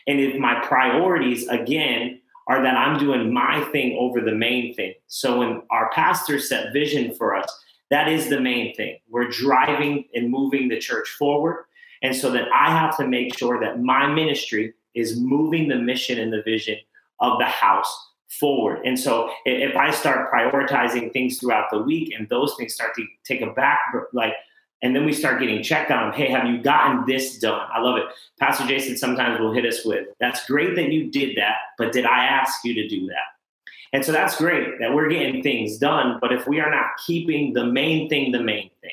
[0.08, 4.94] And if my priorities, again, are that I'm doing my thing over the main thing.
[5.08, 7.52] So when our pastor set vision for us,
[7.89, 9.00] that is the main thing.
[9.10, 11.65] We're driving and moving the church forward.
[12.04, 16.20] And so that I have to make sure that my ministry is moving the mission
[16.20, 16.78] and the vision
[17.20, 18.82] of the house forward.
[18.86, 23.06] And so if I start prioritizing things throughout the week and those things start to
[23.24, 23.80] take a back,
[24.13, 24.34] like
[24.82, 26.13] and then we start getting checked on.
[26.13, 27.67] Hey, have you gotten this done?
[27.74, 28.04] I love it.
[28.39, 32.06] Pastor Jason sometimes will hit us with, that's great that you did that, but did
[32.06, 33.36] I ask you to do that?
[33.93, 36.17] And so that's great that we're getting things done.
[36.19, 38.91] But if we are not keeping the main thing, the main thing,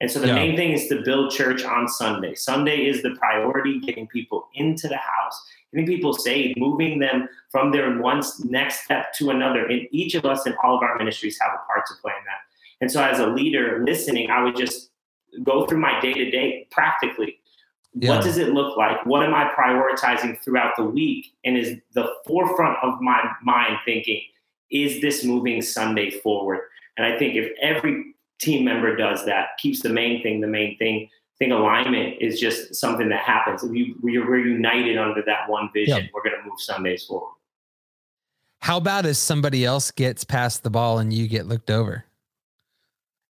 [0.00, 0.34] and so the yeah.
[0.34, 2.34] main thing is to build church on Sunday.
[2.34, 5.40] Sunday is the priority, getting people into the house,
[5.74, 9.66] getting people say moving them from their one next step to another.
[9.66, 12.24] And each of us in all of our ministries have a part to play in
[12.24, 12.40] that.
[12.80, 14.90] And so as a leader listening, I would just
[15.42, 17.38] go through my day to day practically.
[17.94, 18.10] Yeah.
[18.10, 19.04] What does it look like?
[19.06, 21.32] What am I prioritizing throughout the week?
[21.44, 24.20] And is the forefront of my mind thinking,
[24.70, 26.60] is this moving Sunday forward?
[26.96, 30.76] And I think if every team member does that, keeps the main thing the main
[30.76, 33.64] thing, I think alignment is just something that happens.
[33.64, 36.08] If you, we're united under that one vision, yeah.
[36.12, 37.34] we're going to move Sundays forward.
[38.60, 42.04] How about if somebody else gets past the ball and you get looked over?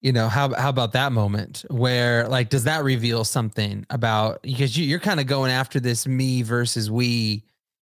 [0.01, 4.77] you know how how about that moment where like does that reveal something about because
[4.77, 7.45] you, you're kind of going after this me versus we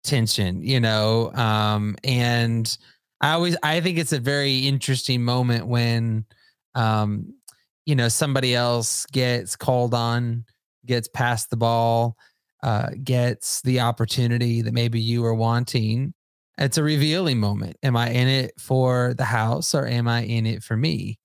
[0.03, 2.77] tension you know um and
[3.21, 6.25] i always i think it's a very interesting moment when
[6.75, 7.33] um
[7.85, 10.45] you know somebody else gets called on
[10.85, 12.15] gets past the ball
[12.63, 16.13] uh gets the opportunity that maybe you were wanting
[16.57, 20.45] it's a revealing moment am i in it for the house or am i in
[20.45, 21.17] it for me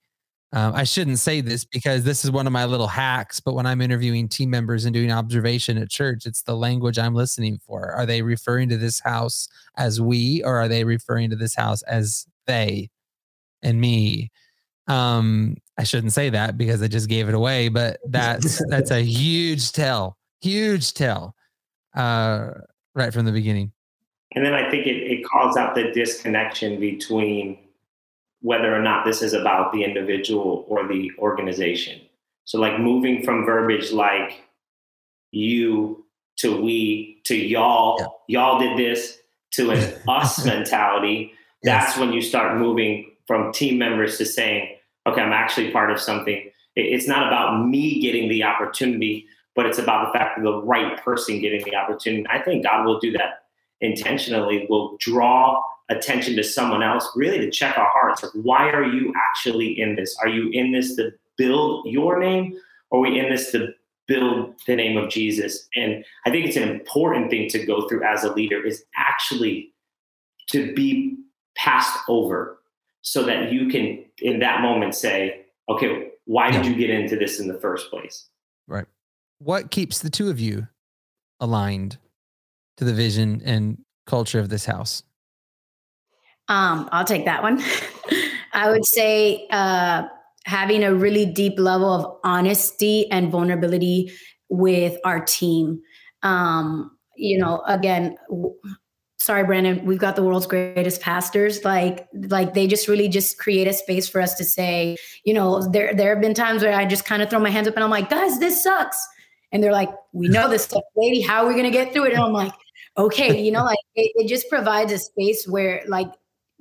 [0.54, 3.66] um, I shouldn't say this because this is one of my little hacks, but when
[3.66, 7.90] I'm interviewing team members and doing observation at church, it's the language I'm listening for.
[7.90, 11.82] Are they referring to this house as we, or are they referring to this house
[11.82, 12.88] as they
[13.64, 14.30] and me?
[14.86, 19.02] Um, I shouldn't say that because I just gave it away, but that's that's a
[19.02, 21.34] huge tell, huge tell,
[21.94, 22.50] uh,
[22.94, 23.72] right from the beginning.
[24.34, 27.58] And then I think it, it calls out the disconnection between
[28.40, 32.00] whether or not this is about the individual or the organization.
[32.44, 34.42] So, like moving from verbiage like
[35.30, 36.04] you
[36.36, 38.40] to we to y'all, yeah.
[38.40, 39.18] y'all did this
[39.52, 41.32] to an us mentality,
[41.62, 41.86] yes.
[41.86, 44.73] that's when you start moving from team members to saying,
[45.06, 46.50] okay, I'm actually part of something.
[46.76, 51.02] It's not about me getting the opportunity, but it's about the fact that the right
[51.02, 52.26] person getting the opportunity.
[52.28, 53.44] I think God will do that
[53.80, 58.24] intentionally, will draw attention to someone else, really to check our hearts.
[58.34, 60.16] Why are you actually in this?
[60.20, 62.58] Are you in this to build your name,
[62.90, 63.68] or are we in this to
[64.06, 65.68] build the name of Jesus?
[65.76, 69.72] And I think it's an important thing to go through as a leader is actually
[70.50, 71.16] to be
[71.56, 72.58] passed over
[73.04, 77.38] so that you can in that moment say, okay, why did you get into this
[77.38, 78.28] in the first place?
[78.66, 78.86] Right.
[79.38, 80.68] What keeps the two of you
[81.38, 81.98] aligned
[82.78, 85.02] to the vision and culture of this house?
[86.48, 87.62] Um, I'll take that one.
[88.54, 90.04] I would say uh,
[90.46, 94.12] having a really deep level of honesty and vulnerability
[94.48, 95.82] with our team.
[96.22, 98.54] Um, you know, again, w-
[99.24, 101.64] sorry, Brandon, we've got the world's greatest pastors.
[101.64, 105.66] Like, like they just really just create a space for us to say, you know,
[105.70, 107.82] there there have been times where I just kind of throw my hands up and
[107.82, 109.08] I'm like, guys, this sucks.
[109.50, 111.22] And they're like, we know this stuff, lady.
[111.22, 112.12] How are we gonna get through it?
[112.12, 112.52] And I'm like,
[112.98, 116.08] okay, you know, like it, it just provides a space where like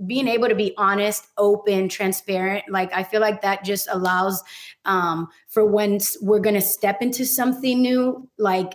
[0.07, 4.43] being able to be honest open transparent like i feel like that just allows
[4.85, 8.73] um for when we're going to step into something new like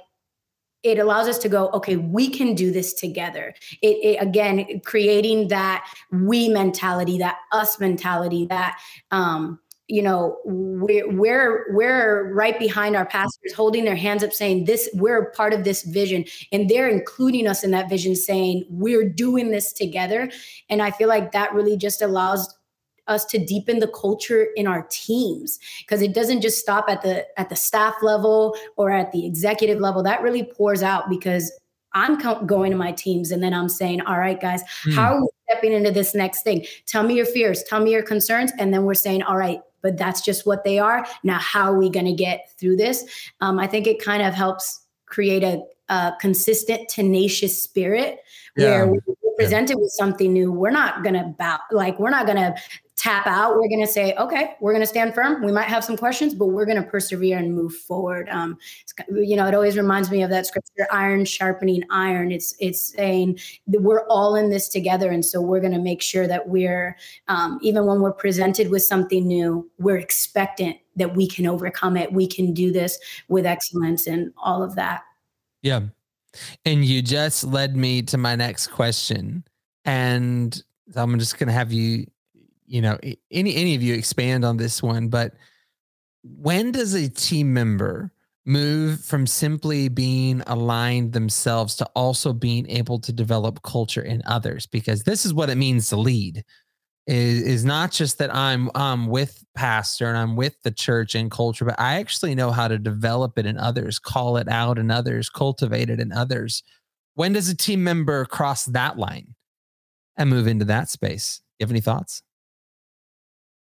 [0.83, 3.55] it allows us to go okay we can do this together.
[3.83, 8.79] It, it, again creating that we mentality that us mentality that
[9.11, 14.67] um you know we're we're we're right behind our pastors holding their hands up saying
[14.67, 16.25] this we're part of this vision.
[16.53, 20.31] And they're including us in that vision saying we're doing this together.
[20.69, 22.58] And i feel like that really just allows
[23.09, 27.27] us to deepen the culture in our teams because it doesn't just stop at the
[27.40, 31.51] at the staff level or at the executive level that really pours out because
[31.94, 34.92] I'm going to my teams and then I'm saying, all right, guys, hmm.
[34.92, 36.66] how are we stepping into this next thing?
[36.87, 38.53] Tell me your fears, tell me your concerns.
[38.59, 41.07] And then we're saying, all right, but that's just what they are.
[41.23, 43.05] Now, how are we going to get through this?
[43.40, 48.21] Um, I think it kind of helps create a, a consistent, tenacious spirit
[48.57, 48.85] yeah.
[48.85, 50.53] where we're presented with something new.
[50.53, 52.55] We're not going to bow, like, we're not going to
[53.09, 53.57] tap out.
[53.57, 55.42] We're going to say, okay, we're going to stand firm.
[55.42, 58.29] We might have some questions, but we're going to persevere and move forward.
[58.29, 58.59] Um,
[59.09, 62.31] you know, it always reminds me of that scripture, iron sharpening iron.
[62.31, 65.11] It's, it's saying we're all in this together.
[65.11, 68.83] And so we're going to make sure that we're, um, even when we're presented with
[68.83, 72.12] something new, we're expectant that we can overcome it.
[72.12, 75.03] We can do this with excellence and all of that.
[75.62, 75.81] Yeah.
[76.66, 79.44] And you just led me to my next question.
[79.87, 80.62] And
[80.94, 82.07] I'm just going to have you
[82.68, 82.98] you know,
[83.31, 85.35] any any of you expand on this one, but
[86.22, 88.12] when does a team member
[88.44, 94.66] move from simply being aligned themselves to also being able to develop culture in others?
[94.66, 96.44] Because this is what it means to lead.
[97.07, 101.31] Is, is not just that I'm I'm with pastor and I'm with the church and
[101.31, 104.90] culture, but I actually know how to develop it in others, call it out in
[104.90, 106.62] others, cultivate it in others.
[107.14, 109.35] When does a team member cross that line
[110.18, 111.40] and move into that space?
[111.59, 112.22] You have any thoughts?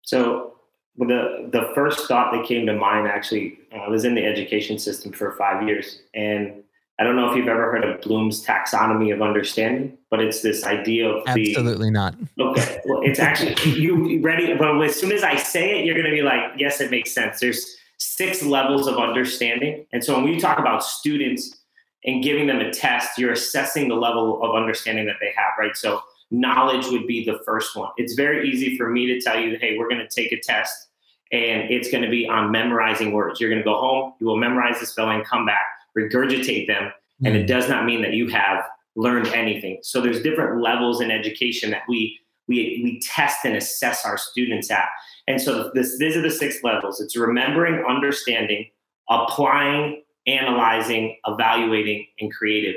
[0.05, 0.55] So
[0.97, 4.79] the the first thought that came to mind actually uh, I was in the education
[4.79, 6.63] system for five years, and
[7.01, 10.65] I don't know if you've ever heard of Bloom's taxonomy of understanding, but it's this
[10.65, 12.15] idea of absolutely the, not.
[12.39, 16.07] Okay, well, it's actually you ready, but as soon as I say it, you're going
[16.07, 17.41] to be like, yes, it makes sense.
[17.41, 21.57] There's six levels of understanding, and so when we talk about students
[22.05, 25.75] and giving them a test, you're assessing the level of understanding that they have, right?
[25.75, 27.91] So knowledge would be the first one.
[27.97, 30.89] It's very easy for me to tell you, hey, we're going to take a test
[31.33, 33.41] and it's going to be on memorizing words.
[33.41, 35.65] You're going to go home, you will memorize the spelling, come back,
[35.97, 36.85] regurgitate them.
[36.85, 37.27] Mm-hmm.
[37.27, 37.49] And it mm.
[37.49, 38.65] does not mean that you have
[38.97, 39.79] learned anything.
[39.83, 44.71] So there's different levels in education that we we we test and assess our students
[44.71, 44.89] at.
[45.27, 47.01] And so this these are the six levels.
[47.01, 48.69] It's remembering, understanding,
[49.09, 52.77] applying, analyzing, evaluating, and creative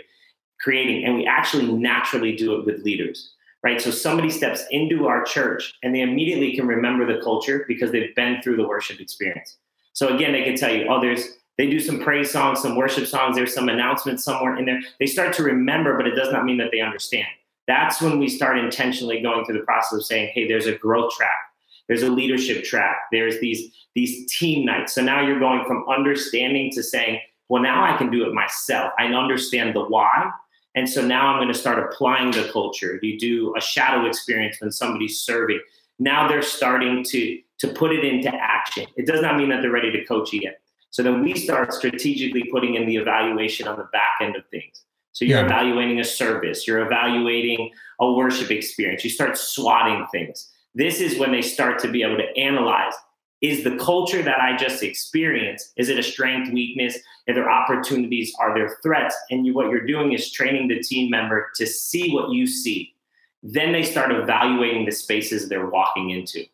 [0.60, 1.03] creating.
[1.03, 3.81] And we actually naturally do it with leaders right?
[3.81, 8.15] So somebody steps into our church and they immediately can remember the culture because they've
[8.15, 9.57] been through the worship experience.
[9.93, 13.07] So again, they can tell you, oh, there's they do some praise songs, some worship
[13.07, 14.79] songs, there's some announcements somewhere in there.
[14.99, 17.27] They start to remember, but it does not mean that they understand.
[17.67, 21.13] That's when we start intentionally going through the process of saying, hey, there's a growth
[21.13, 21.37] track,
[21.87, 24.93] there's a leadership track, there's these these team nights.
[24.93, 28.93] So now you're going from understanding to saying, well, now I can do it myself.
[28.99, 30.29] I understand the why
[30.75, 32.99] and so now I'm going to start applying the culture.
[33.01, 35.60] You do a shadow experience when somebody's serving.
[35.99, 38.86] Now they're starting to to put it into action.
[38.95, 40.62] It does not mean that they're ready to coach yet.
[40.91, 44.84] So then we start strategically putting in the evaluation on the back end of things.
[45.13, 45.45] So you're yeah.
[45.45, 49.03] evaluating a service, you're evaluating a worship experience.
[49.03, 50.51] You start SWOTing things.
[50.75, 52.93] This is when they start to be able to analyze
[53.41, 56.97] is the culture that I just experienced, is it a strength, weakness?
[57.28, 58.34] Are there opportunities?
[58.39, 59.15] Are there threats?
[59.30, 62.93] And you, what you're doing is training the team member to see what you see.
[63.43, 66.45] Then they start evaluating the spaces they're walking into.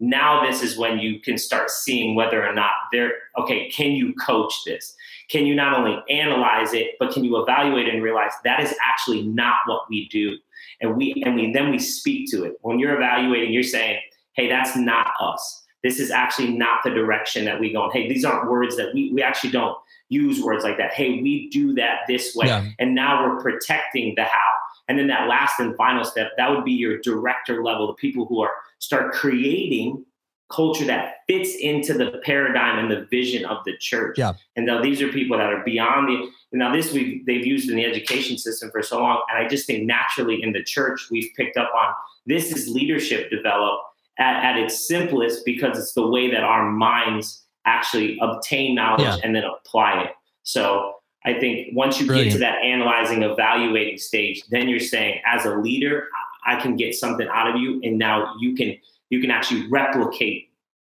[0.00, 3.68] Now, this is when you can start seeing whether or not they're okay.
[3.70, 4.94] Can you coach this?
[5.28, 9.22] Can you not only analyze it, but can you evaluate and realize that is actually
[9.22, 10.36] not what we do?
[10.80, 12.58] And we and we then we speak to it.
[12.60, 14.00] When you're evaluating, you're saying,
[14.34, 17.90] "Hey, that's not us." This is actually not the direction that we go.
[17.90, 19.76] Hey, these aren't words that we, we actually don't
[20.08, 20.92] use words like that.
[20.92, 22.46] Hey, we do that this way.
[22.46, 22.68] Yeah.
[22.78, 24.50] And now we're protecting the how.
[24.88, 28.26] And then that last and final step, that would be your director level, the people
[28.26, 30.04] who are start creating
[30.50, 34.18] culture that fits into the paradigm and the vision of the church.
[34.18, 34.32] Yeah.
[34.56, 37.76] And now these are people that are beyond the now this we they've used in
[37.76, 39.20] the education system for so long.
[39.28, 41.92] And I just think naturally in the church we've picked up on
[42.24, 43.82] this is leadership developed
[44.18, 49.18] at, at its simplest because it's the way that our minds actually obtain knowledge yeah.
[49.22, 50.10] and then apply it.
[50.42, 50.94] So
[51.24, 52.30] I think once you Brilliant.
[52.30, 56.08] get to that analyzing, evaluating stage, then you're saying, as a leader,
[56.46, 58.76] I can get something out of you, and now you can
[59.10, 60.50] you can actually replicate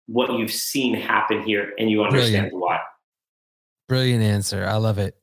[0.07, 2.55] what you've seen happen here, and you understand Brilliant.
[2.55, 2.79] why.
[3.87, 4.65] Brilliant answer.
[4.65, 5.15] I love it.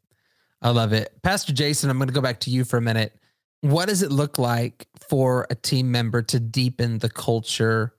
[0.62, 1.90] I love it, Pastor Jason.
[1.90, 3.18] I'm going to go back to you for a minute
[3.62, 7.94] what does it look like for a team member to deepen the culture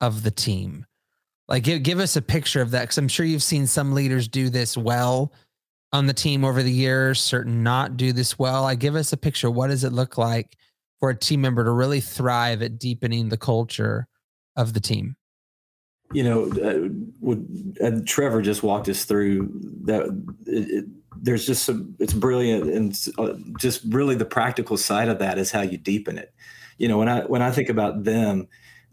[0.00, 0.86] of the team?
[1.48, 4.28] Like give give us a picture of that because I'm sure you've seen some leaders
[4.28, 5.32] do this well
[5.92, 8.64] on the team over the years, certain not do this well.
[8.64, 9.50] I give us a picture.
[9.50, 10.56] What does it look like
[11.00, 14.06] for a team member to really thrive at deepening the culture
[14.56, 15.16] of the team?
[16.12, 16.88] You know, uh,
[17.20, 19.48] would, uh, Trevor just walked us through
[19.84, 20.02] that.
[20.46, 20.84] It, it,
[21.16, 22.70] there's just some, it's brilliant.
[22.70, 26.32] And uh, just really the practical side of that is how you deepen it.
[26.78, 28.48] You know, when I, when I think about them,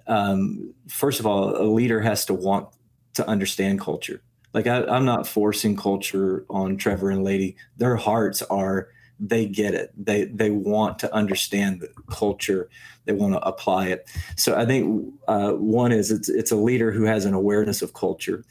[0.07, 2.70] um, first of all, a leader has to want
[3.15, 4.22] to understand culture.
[4.53, 7.55] Like I, I'm not forcing culture on Trevor and Lady.
[7.78, 8.89] Their hearts are
[9.20, 9.91] they get it.
[9.97, 12.70] They they want to understand the culture.
[13.05, 14.09] They want to apply it.
[14.36, 17.93] So I think uh, one is it's it's a leader who has an awareness of
[17.93, 18.43] culture,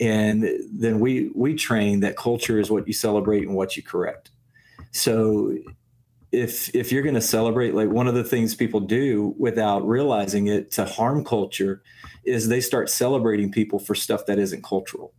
[0.00, 4.30] and then we we train that culture is what you celebrate and what you correct.
[4.90, 5.56] So
[6.32, 10.48] if if you're going to celebrate, like one of the things people do without realizing
[10.48, 11.82] it to harm culture,
[12.24, 15.12] is they start celebrating people for stuff that isn't cultural.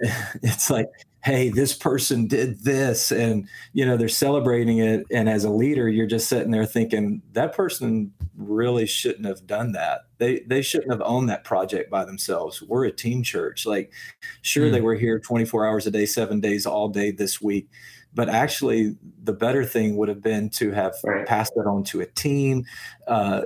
[0.42, 0.86] It's like
[1.28, 3.12] hey this person did this.
[3.12, 5.04] And you know they're celebrating it.
[5.10, 9.72] And as a leader you're just sitting there thinking that person really shouldn't have done
[9.72, 10.06] that.
[10.16, 12.62] They they shouldn't have owned that project by themselves.
[12.62, 13.66] We're a team church.
[13.66, 13.92] Like
[14.40, 14.72] sure mm.
[14.72, 17.68] they were here 24 hours a day 7 days all day this week.
[18.14, 21.26] But actually the better thing would have been to have right.
[21.26, 22.64] passed it on to a team.
[23.06, 23.42] Uh,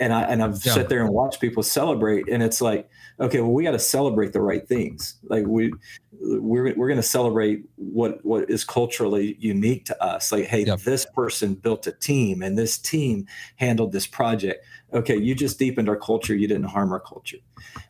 [0.00, 0.74] and i and i've yeah.
[0.74, 2.88] sat there and watched people celebrate and it's like
[3.20, 5.16] okay well we got to celebrate the right things.
[5.24, 5.72] Like we
[6.20, 10.32] we're, we're going to celebrate what what is culturally unique to us.
[10.32, 10.80] Like hey yep.
[10.80, 13.26] this person built a team and this team
[13.56, 14.64] handled this project.
[14.92, 17.38] Okay you just deepened our culture you didn't harm our culture.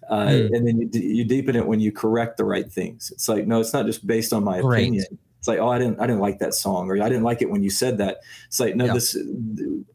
[0.08, 0.56] Uh, mm.
[0.56, 3.10] and then you, you, deepen it when you correct the right things.
[3.10, 5.06] It's like no it's not just based on my opinion
[5.42, 7.50] it's like oh i didn't i didn't like that song or i didn't like it
[7.50, 8.94] when you said that it's like no yep.
[8.94, 9.16] this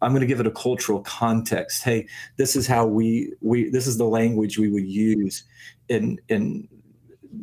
[0.02, 3.88] i'm going to give it a cultural context hey this is how we we this
[3.88, 5.46] is the language we would use
[5.88, 6.68] in in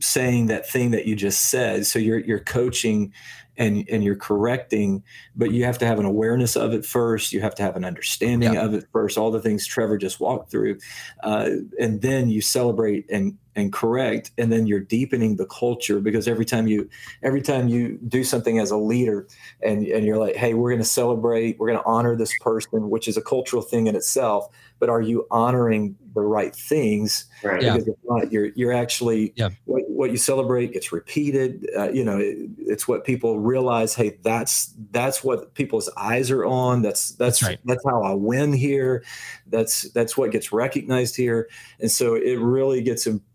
[0.01, 1.87] saying that thing that you just said.
[1.87, 3.13] So you're you're coaching
[3.57, 5.03] and and you're correcting,
[5.37, 7.33] but you have to have an awareness of it first.
[7.33, 8.65] You have to have an understanding yeah.
[8.65, 9.17] of it first.
[9.17, 10.79] All the things Trevor just walked through,
[11.23, 16.27] uh, and then you celebrate and and correct, and then you're deepening the culture because
[16.27, 16.89] every time you
[17.23, 19.27] every time you do something as a leader,
[19.63, 22.91] and and you're like, hey, we're going to celebrate, we're going to honor this person,
[22.91, 24.49] which is a cultural thing in itself
[24.85, 27.25] but are you honoring the right things?
[27.43, 27.61] Right.
[27.61, 29.51] Because if not, you're you're actually yeah.
[29.65, 31.67] what, what you celebrate gets repeated.
[31.77, 33.95] Uh, you know, it, it's what people realize.
[33.95, 36.83] Hey, that's that's what people's eyes are on.
[36.83, 37.59] That's that's that's, right.
[37.65, 39.05] that's how I win here.
[39.47, 41.49] That's that's what gets recognized here.
[41.81, 43.34] And so it really gets important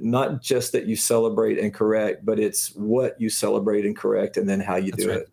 [0.00, 4.48] not just that you celebrate and correct, but it's what you celebrate and correct, and
[4.48, 5.20] then how you that's do right.
[5.20, 5.30] it.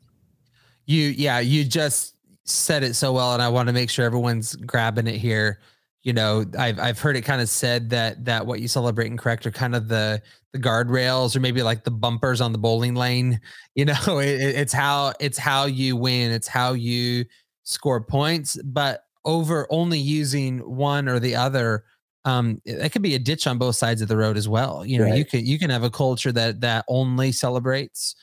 [0.85, 4.55] You yeah, you just said it so well, and I want to make sure everyone's
[4.55, 5.59] grabbing it here.
[6.03, 9.17] You know, I've I've heard it kind of said that that what you celebrate and
[9.17, 10.21] correct are kind of the
[10.53, 13.39] the guardrails or maybe like the bumpers on the bowling lane.
[13.77, 16.31] You know, it, it's how it's how you win.
[16.31, 17.25] It's how you
[17.63, 18.57] score points.
[18.63, 21.83] But over only using one or the other,
[22.25, 24.83] um, that could be a ditch on both sides of the road as well.
[24.83, 25.17] You know, right.
[25.17, 28.15] you can you can have a culture that that only celebrates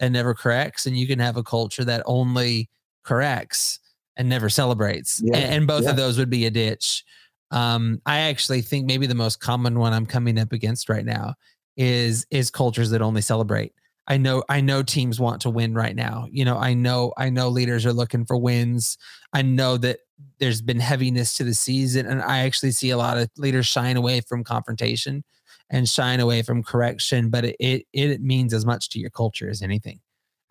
[0.00, 2.70] and never corrects, and you can have a culture that only
[3.02, 3.80] corrects
[4.16, 5.20] and never celebrates.
[5.22, 5.36] Yeah.
[5.36, 5.90] And, and, both yeah.
[5.90, 7.04] of those would be a ditch.
[7.50, 11.34] Um, I actually think maybe the most common one I'm coming up against right now
[11.76, 13.72] is is cultures that only celebrate.
[14.08, 16.26] I know I know teams want to win right now.
[16.30, 18.96] You know, I know I know leaders are looking for wins.
[19.34, 20.00] I know that
[20.40, 23.96] there's been heaviness to the season and I actually see a lot of leaders shine
[23.96, 25.24] away from confrontation
[25.70, 29.50] and shine away from correction, but it it, it means as much to your culture
[29.50, 30.00] as anything.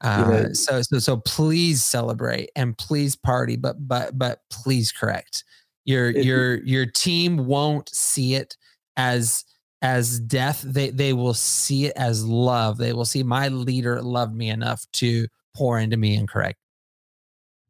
[0.01, 5.43] Uh, so so so please celebrate and please party, but but but please correct.
[5.85, 8.55] Your your your team won't see it
[8.95, 9.43] as
[9.81, 10.61] as death.
[10.61, 12.77] They they will see it as love.
[12.77, 16.57] They will see my leader loved me enough to pour into me and correct.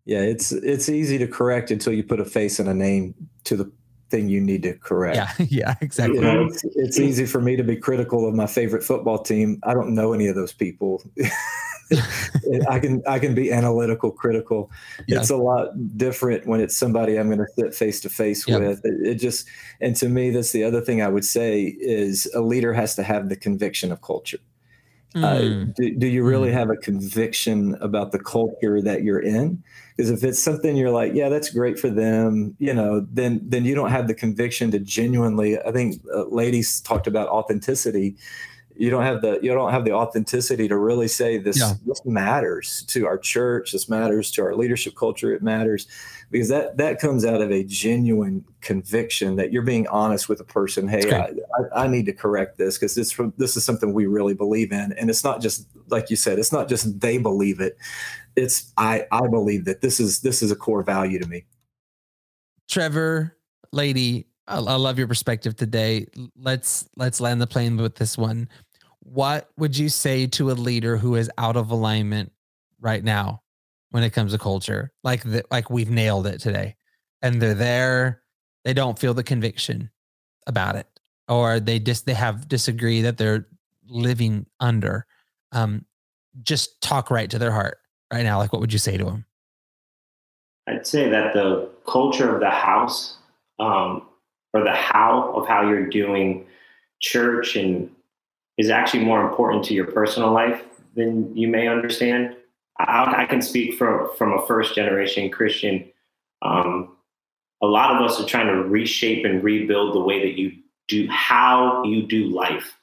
[0.05, 3.58] Yeah, it's it's easy to correct until you put a face and a name to
[3.58, 3.72] the
[4.10, 5.18] thing you need to correct.
[5.18, 6.16] Yeah, yeah, exactly.
[6.16, 9.60] You know, it's, it's easy for me to be critical of my favorite football team.
[9.64, 11.03] I don't know any of those people.
[12.70, 14.72] I can I can be analytical, critical.
[15.08, 15.20] Yeah.
[15.20, 18.82] It's a lot different when it's somebody I'm going to sit face to face with.
[18.84, 19.48] It, it, just
[19.82, 23.04] and to me, that's the other thing I would say is a leader has to
[23.04, 24.40] have the conviction of culture.
[25.16, 25.24] Mm.
[25.24, 26.54] Uh, do, do, you really mm.
[26.54, 29.64] have a conviction about the culture that you're in?
[29.96, 33.66] Because if it's something you're like, yeah, that's great for them, you know, then then
[33.66, 35.60] you don't have the conviction to genuinely.
[35.60, 38.16] I think uh, ladies talked about authenticity
[38.80, 41.74] you don't have the you don't have the authenticity to really say this yeah.
[41.86, 45.88] this matters to our church this matters to our leadership culture it matters
[46.32, 50.44] because that that comes out of a genuine conviction that you're being honest with a
[50.44, 54.06] person hey I, I, I, need to correct this because this this is something we
[54.06, 57.60] really believe in and it's not just like you said it's not just they believe
[57.60, 57.78] it
[58.36, 61.46] it's i i believe that this is this is a core value to me
[62.68, 63.38] trevor
[63.72, 66.08] lady I, I love your perspective today.
[66.40, 68.48] Let's let's land the plane with this one.
[69.10, 72.34] What would you say to a leader who is out of alignment
[72.82, 73.41] right now
[73.91, 74.91] when it comes to culture?
[75.01, 76.76] Like the, like we've nailed it today,
[77.22, 78.22] and they're there.
[78.66, 79.91] They don't feel the conviction
[80.45, 80.88] about it,
[81.30, 83.47] or they just they have disagree that they're
[83.88, 85.05] living under.
[85.53, 85.86] Um,
[86.43, 87.78] just talk right to their heart
[88.12, 88.39] right now.
[88.39, 89.26] Like, what would you say to them?
[90.68, 93.16] I'd say that the culture of the house
[93.58, 94.03] um,
[94.53, 96.45] or the how of how you're doing
[96.99, 97.89] church and
[98.58, 100.64] is actually more important to your personal life
[100.95, 102.36] than you may understand.
[102.80, 105.89] I, I can speak from from a first generation Christian.
[106.41, 106.95] Um,
[107.62, 110.51] a lot of us are trying to reshape and rebuild the way that you
[110.88, 112.78] do how you do life.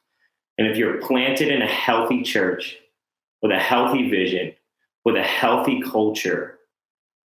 [0.58, 2.76] And if you're planted in a healthy church
[3.42, 4.52] with a healthy vision,
[5.04, 6.58] with a healthy culture,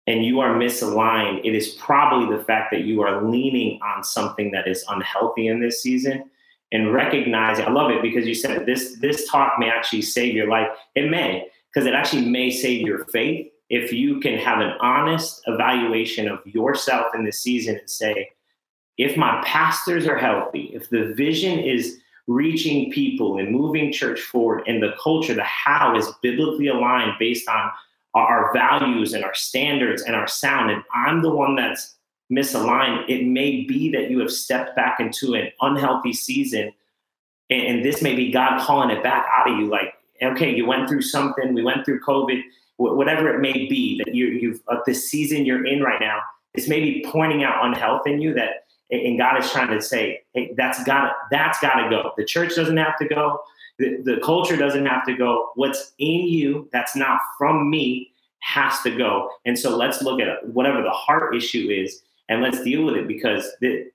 [0.07, 4.51] and you are misaligned, it is probably the fact that you are leaning on something
[4.51, 6.29] that is unhealthy in this season
[6.74, 7.65] and recognizing.
[7.65, 10.67] I love it because you said this this talk may actually save your life.
[10.95, 15.41] It may, because it actually may save your faith if you can have an honest
[15.47, 18.30] evaluation of yourself in this season and say,
[18.97, 21.97] if my pastors are healthy, if the vision is
[22.28, 27.47] reaching people and moving church forward and the culture, the how is biblically aligned based
[27.47, 27.71] on
[28.13, 31.95] our values and our standards and our sound, and I'm the one that's
[32.36, 36.71] misaligned, it may be that you have stepped back into an unhealthy season.
[37.49, 39.67] And, this may be God calling it back out of you.
[39.67, 42.41] Like, okay, you went through something, we went through COVID,
[42.77, 46.19] whatever it may be that you, you've, uh, the season you're in right now,
[46.53, 50.53] it's maybe pointing out unhealth in you that, and God is trying to say, hey,
[50.55, 52.11] that's got to, that's got to go.
[52.17, 53.41] The church doesn't have to go.
[53.79, 55.49] The, the culture doesn't have to go.
[55.55, 59.29] What's in you that's not from me has to go.
[59.45, 63.07] And so let's look at whatever the heart issue is and let's deal with it
[63.07, 63.91] because the,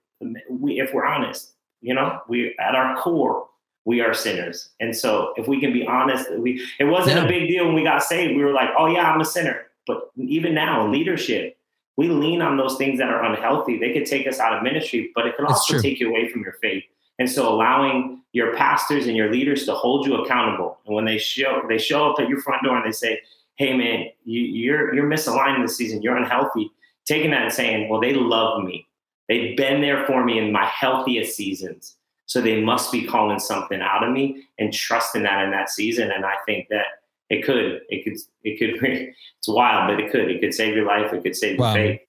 [0.50, 3.46] we, if we're honest, you know, we at our core,
[3.84, 4.70] we are sinners.
[4.80, 7.24] And so if we can be honest, we it wasn't yeah.
[7.24, 8.36] a big deal when we got saved.
[8.36, 9.62] We were like, oh yeah, I'm a sinner.
[9.86, 11.56] But even now in leadership,
[11.96, 13.78] we lean on those things that are unhealthy.
[13.78, 16.42] They could take us out of ministry, but it could also take you away from
[16.42, 16.84] your faith.
[17.18, 20.78] And so allowing your pastors and your leaders to hold you accountable.
[20.86, 23.20] And when they show they show up at your front door and they say,
[23.56, 26.70] Hey man, you, you're you're misaligned this season, you're unhealthy,
[27.08, 28.86] taking that and saying, Well, they love me.
[29.28, 31.96] They've been there for me in my healthiest seasons.
[32.26, 36.10] So they must be calling something out of me and trusting that in that season.
[36.10, 36.84] And I think that
[37.30, 38.82] it could, it could, it could,
[39.38, 41.12] it's wild, but it could, it could save your life.
[41.12, 41.74] It could save wow.
[41.74, 42.00] your faith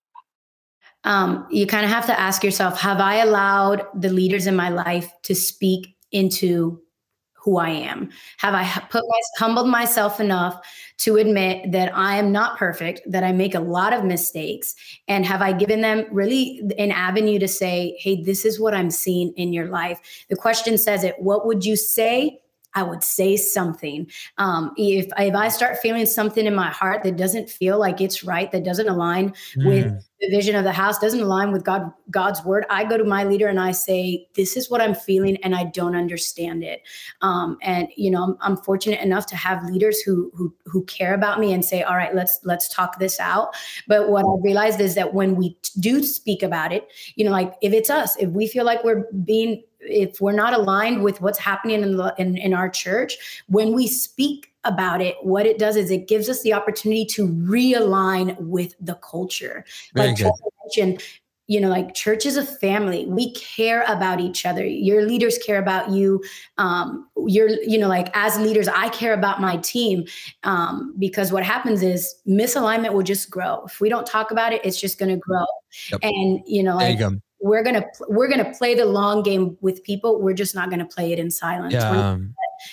[1.04, 4.70] um, you kind of have to ask yourself have I allowed the leaders in my
[4.70, 6.82] life to speak into
[7.50, 8.10] who I am?
[8.38, 10.62] Have I put my, humbled myself enough
[10.98, 14.76] to admit that I am not perfect, that I make a lot of mistakes?
[15.08, 18.92] And have I given them really an avenue to say, hey, this is what I'm
[18.92, 20.00] seeing in your life?
[20.30, 22.40] The question says it what would you say
[22.76, 24.10] I would say something.
[24.38, 28.24] Um, if if I start feeling something in my heart that doesn't feel like it's
[28.24, 29.66] right, that doesn't align mm.
[29.66, 33.04] with the vision of the house, doesn't align with God God's word, I go to
[33.04, 36.82] my leader and I say, "This is what I'm feeling, and I don't understand it."
[37.22, 41.14] Um, and you know, I'm, I'm, fortunate enough to have leaders who who who care
[41.14, 43.56] about me and say, "All right, let's let's talk this out."
[43.88, 47.54] But what I realized is that when we do speak about it, you know, like
[47.62, 51.40] if it's us, if we feel like we're being if we're not aligned with what's
[51.40, 55.76] happening in, the, in, in our church, when we speak about it, what it does
[55.76, 59.66] is it gives us the opportunity to realign with the culture.
[59.94, 60.34] Very like
[60.66, 61.02] mentioned,
[61.48, 63.08] you know, like church is a family.
[63.08, 64.64] We care about each other.
[64.64, 66.24] Your leaders care about you.
[66.60, 70.06] Um, you're, you know, like as leaders, I care about my team
[70.44, 73.64] um, because what happens is misalignment will just grow.
[73.66, 75.46] If we don't talk about it, it's just going to grow.
[75.92, 76.02] Yep.
[76.04, 77.00] And you know, like,
[77.42, 80.22] we're gonna we're gonna play the long game with people.
[80.22, 81.74] We're just not gonna play it in silence.
[81.74, 82.18] Yeah.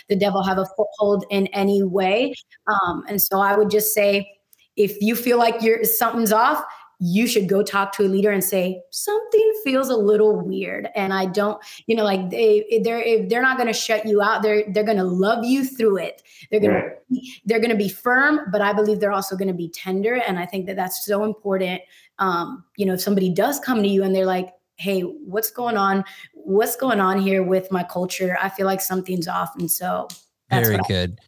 [0.09, 2.35] The devil have a foothold in any way,
[2.67, 4.29] um, and so I would just say,
[4.75, 6.65] if you feel like you're something's off,
[6.99, 11.13] you should go talk to a leader and say something feels a little weird and
[11.13, 14.65] i don't you know like they they're they're not going to shut you out they're
[14.73, 16.93] they're going to love you through it they're going right.
[17.13, 20.15] to they're going to be firm but i believe they're also going to be tender
[20.15, 21.81] and i think that that's so important
[22.19, 25.77] um you know if somebody does come to you and they're like hey, what's going
[25.77, 26.05] on?
[26.35, 28.37] What's going on here with my culture?
[28.41, 29.57] I feel like something's off.
[29.57, 30.09] And so
[30.51, 31.19] very good.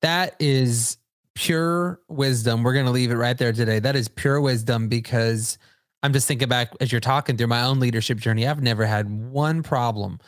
[0.00, 0.96] That is
[1.34, 2.62] pure wisdom.
[2.62, 3.78] We're going to leave it right there today.
[3.78, 5.58] That is pure wisdom because
[6.02, 8.46] I'm just thinking back as you're talking through my own leadership journey.
[8.46, 10.18] I've never had one problem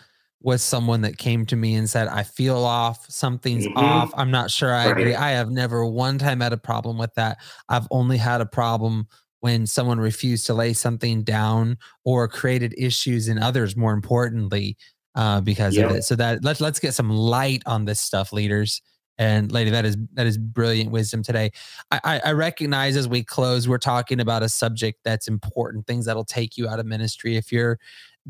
[0.40, 3.78] with someone that came to me and said, I feel off, something's mm-hmm.
[3.78, 4.12] off.
[4.14, 4.90] I'm not sure I right.
[4.90, 5.14] agree.
[5.14, 7.38] I have never one time had a problem with that.
[7.68, 9.08] I've only had a problem
[9.40, 14.76] when someone refused to lay something down or created issues in others, more importantly,
[15.14, 15.90] uh, because yep.
[15.90, 16.02] of it.
[16.04, 18.82] So that let's let's get some light on this stuff, leaders.
[19.18, 21.52] And lady, that is that is brilliant wisdom today.
[21.90, 26.24] I, I recognize as we close, we're talking about a subject that's important, things that'll
[26.24, 27.36] take you out of ministry.
[27.36, 27.78] If you're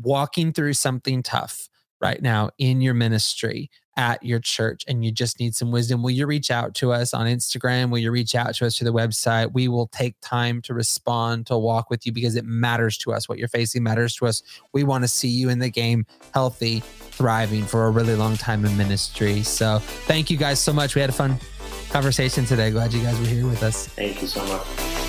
[0.01, 1.69] walking through something tough
[2.01, 6.11] right now in your ministry, at your church and you just need some wisdom, will
[6.11, 7.89] you reach out to us on Instagram?
[7.89, 9.53] Will you reach out to us through the website?
[9.53, 13.29] We will take time to respond, to walk with you because it matters to us.
[13.29, 14.43] What you're facing matters to us.
[14.73, 18.65] We want to see you in the game healthy, thriving for a really long time
[18.65, 19.43] in ministry.
[19.43, 20.95] So thank you guys so much.
[20.95, 21.39] We had a fun
[21.89, 22.71] conversation today.
[22.71, 23.87] Glad you guys were here with us.
[23.87, 25.04] Thank you so much.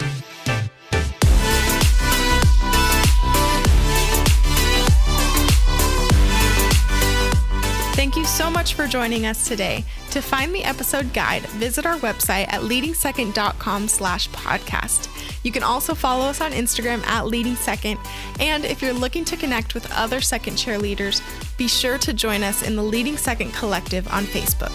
[8.66, 9.84] Much for joining us today.
[10.10, 15.08] To find the episode guide, visit our website at leadingsecond.com slash podcast.
[15.44, 18.00] You can also follow us on Instagram at Leading Second.
[18.40, 21.22] And if you're looking to connect with other second chair leaders,
[21.56, 24.74] be sure to join us in the Leading Second Collective on Facebook.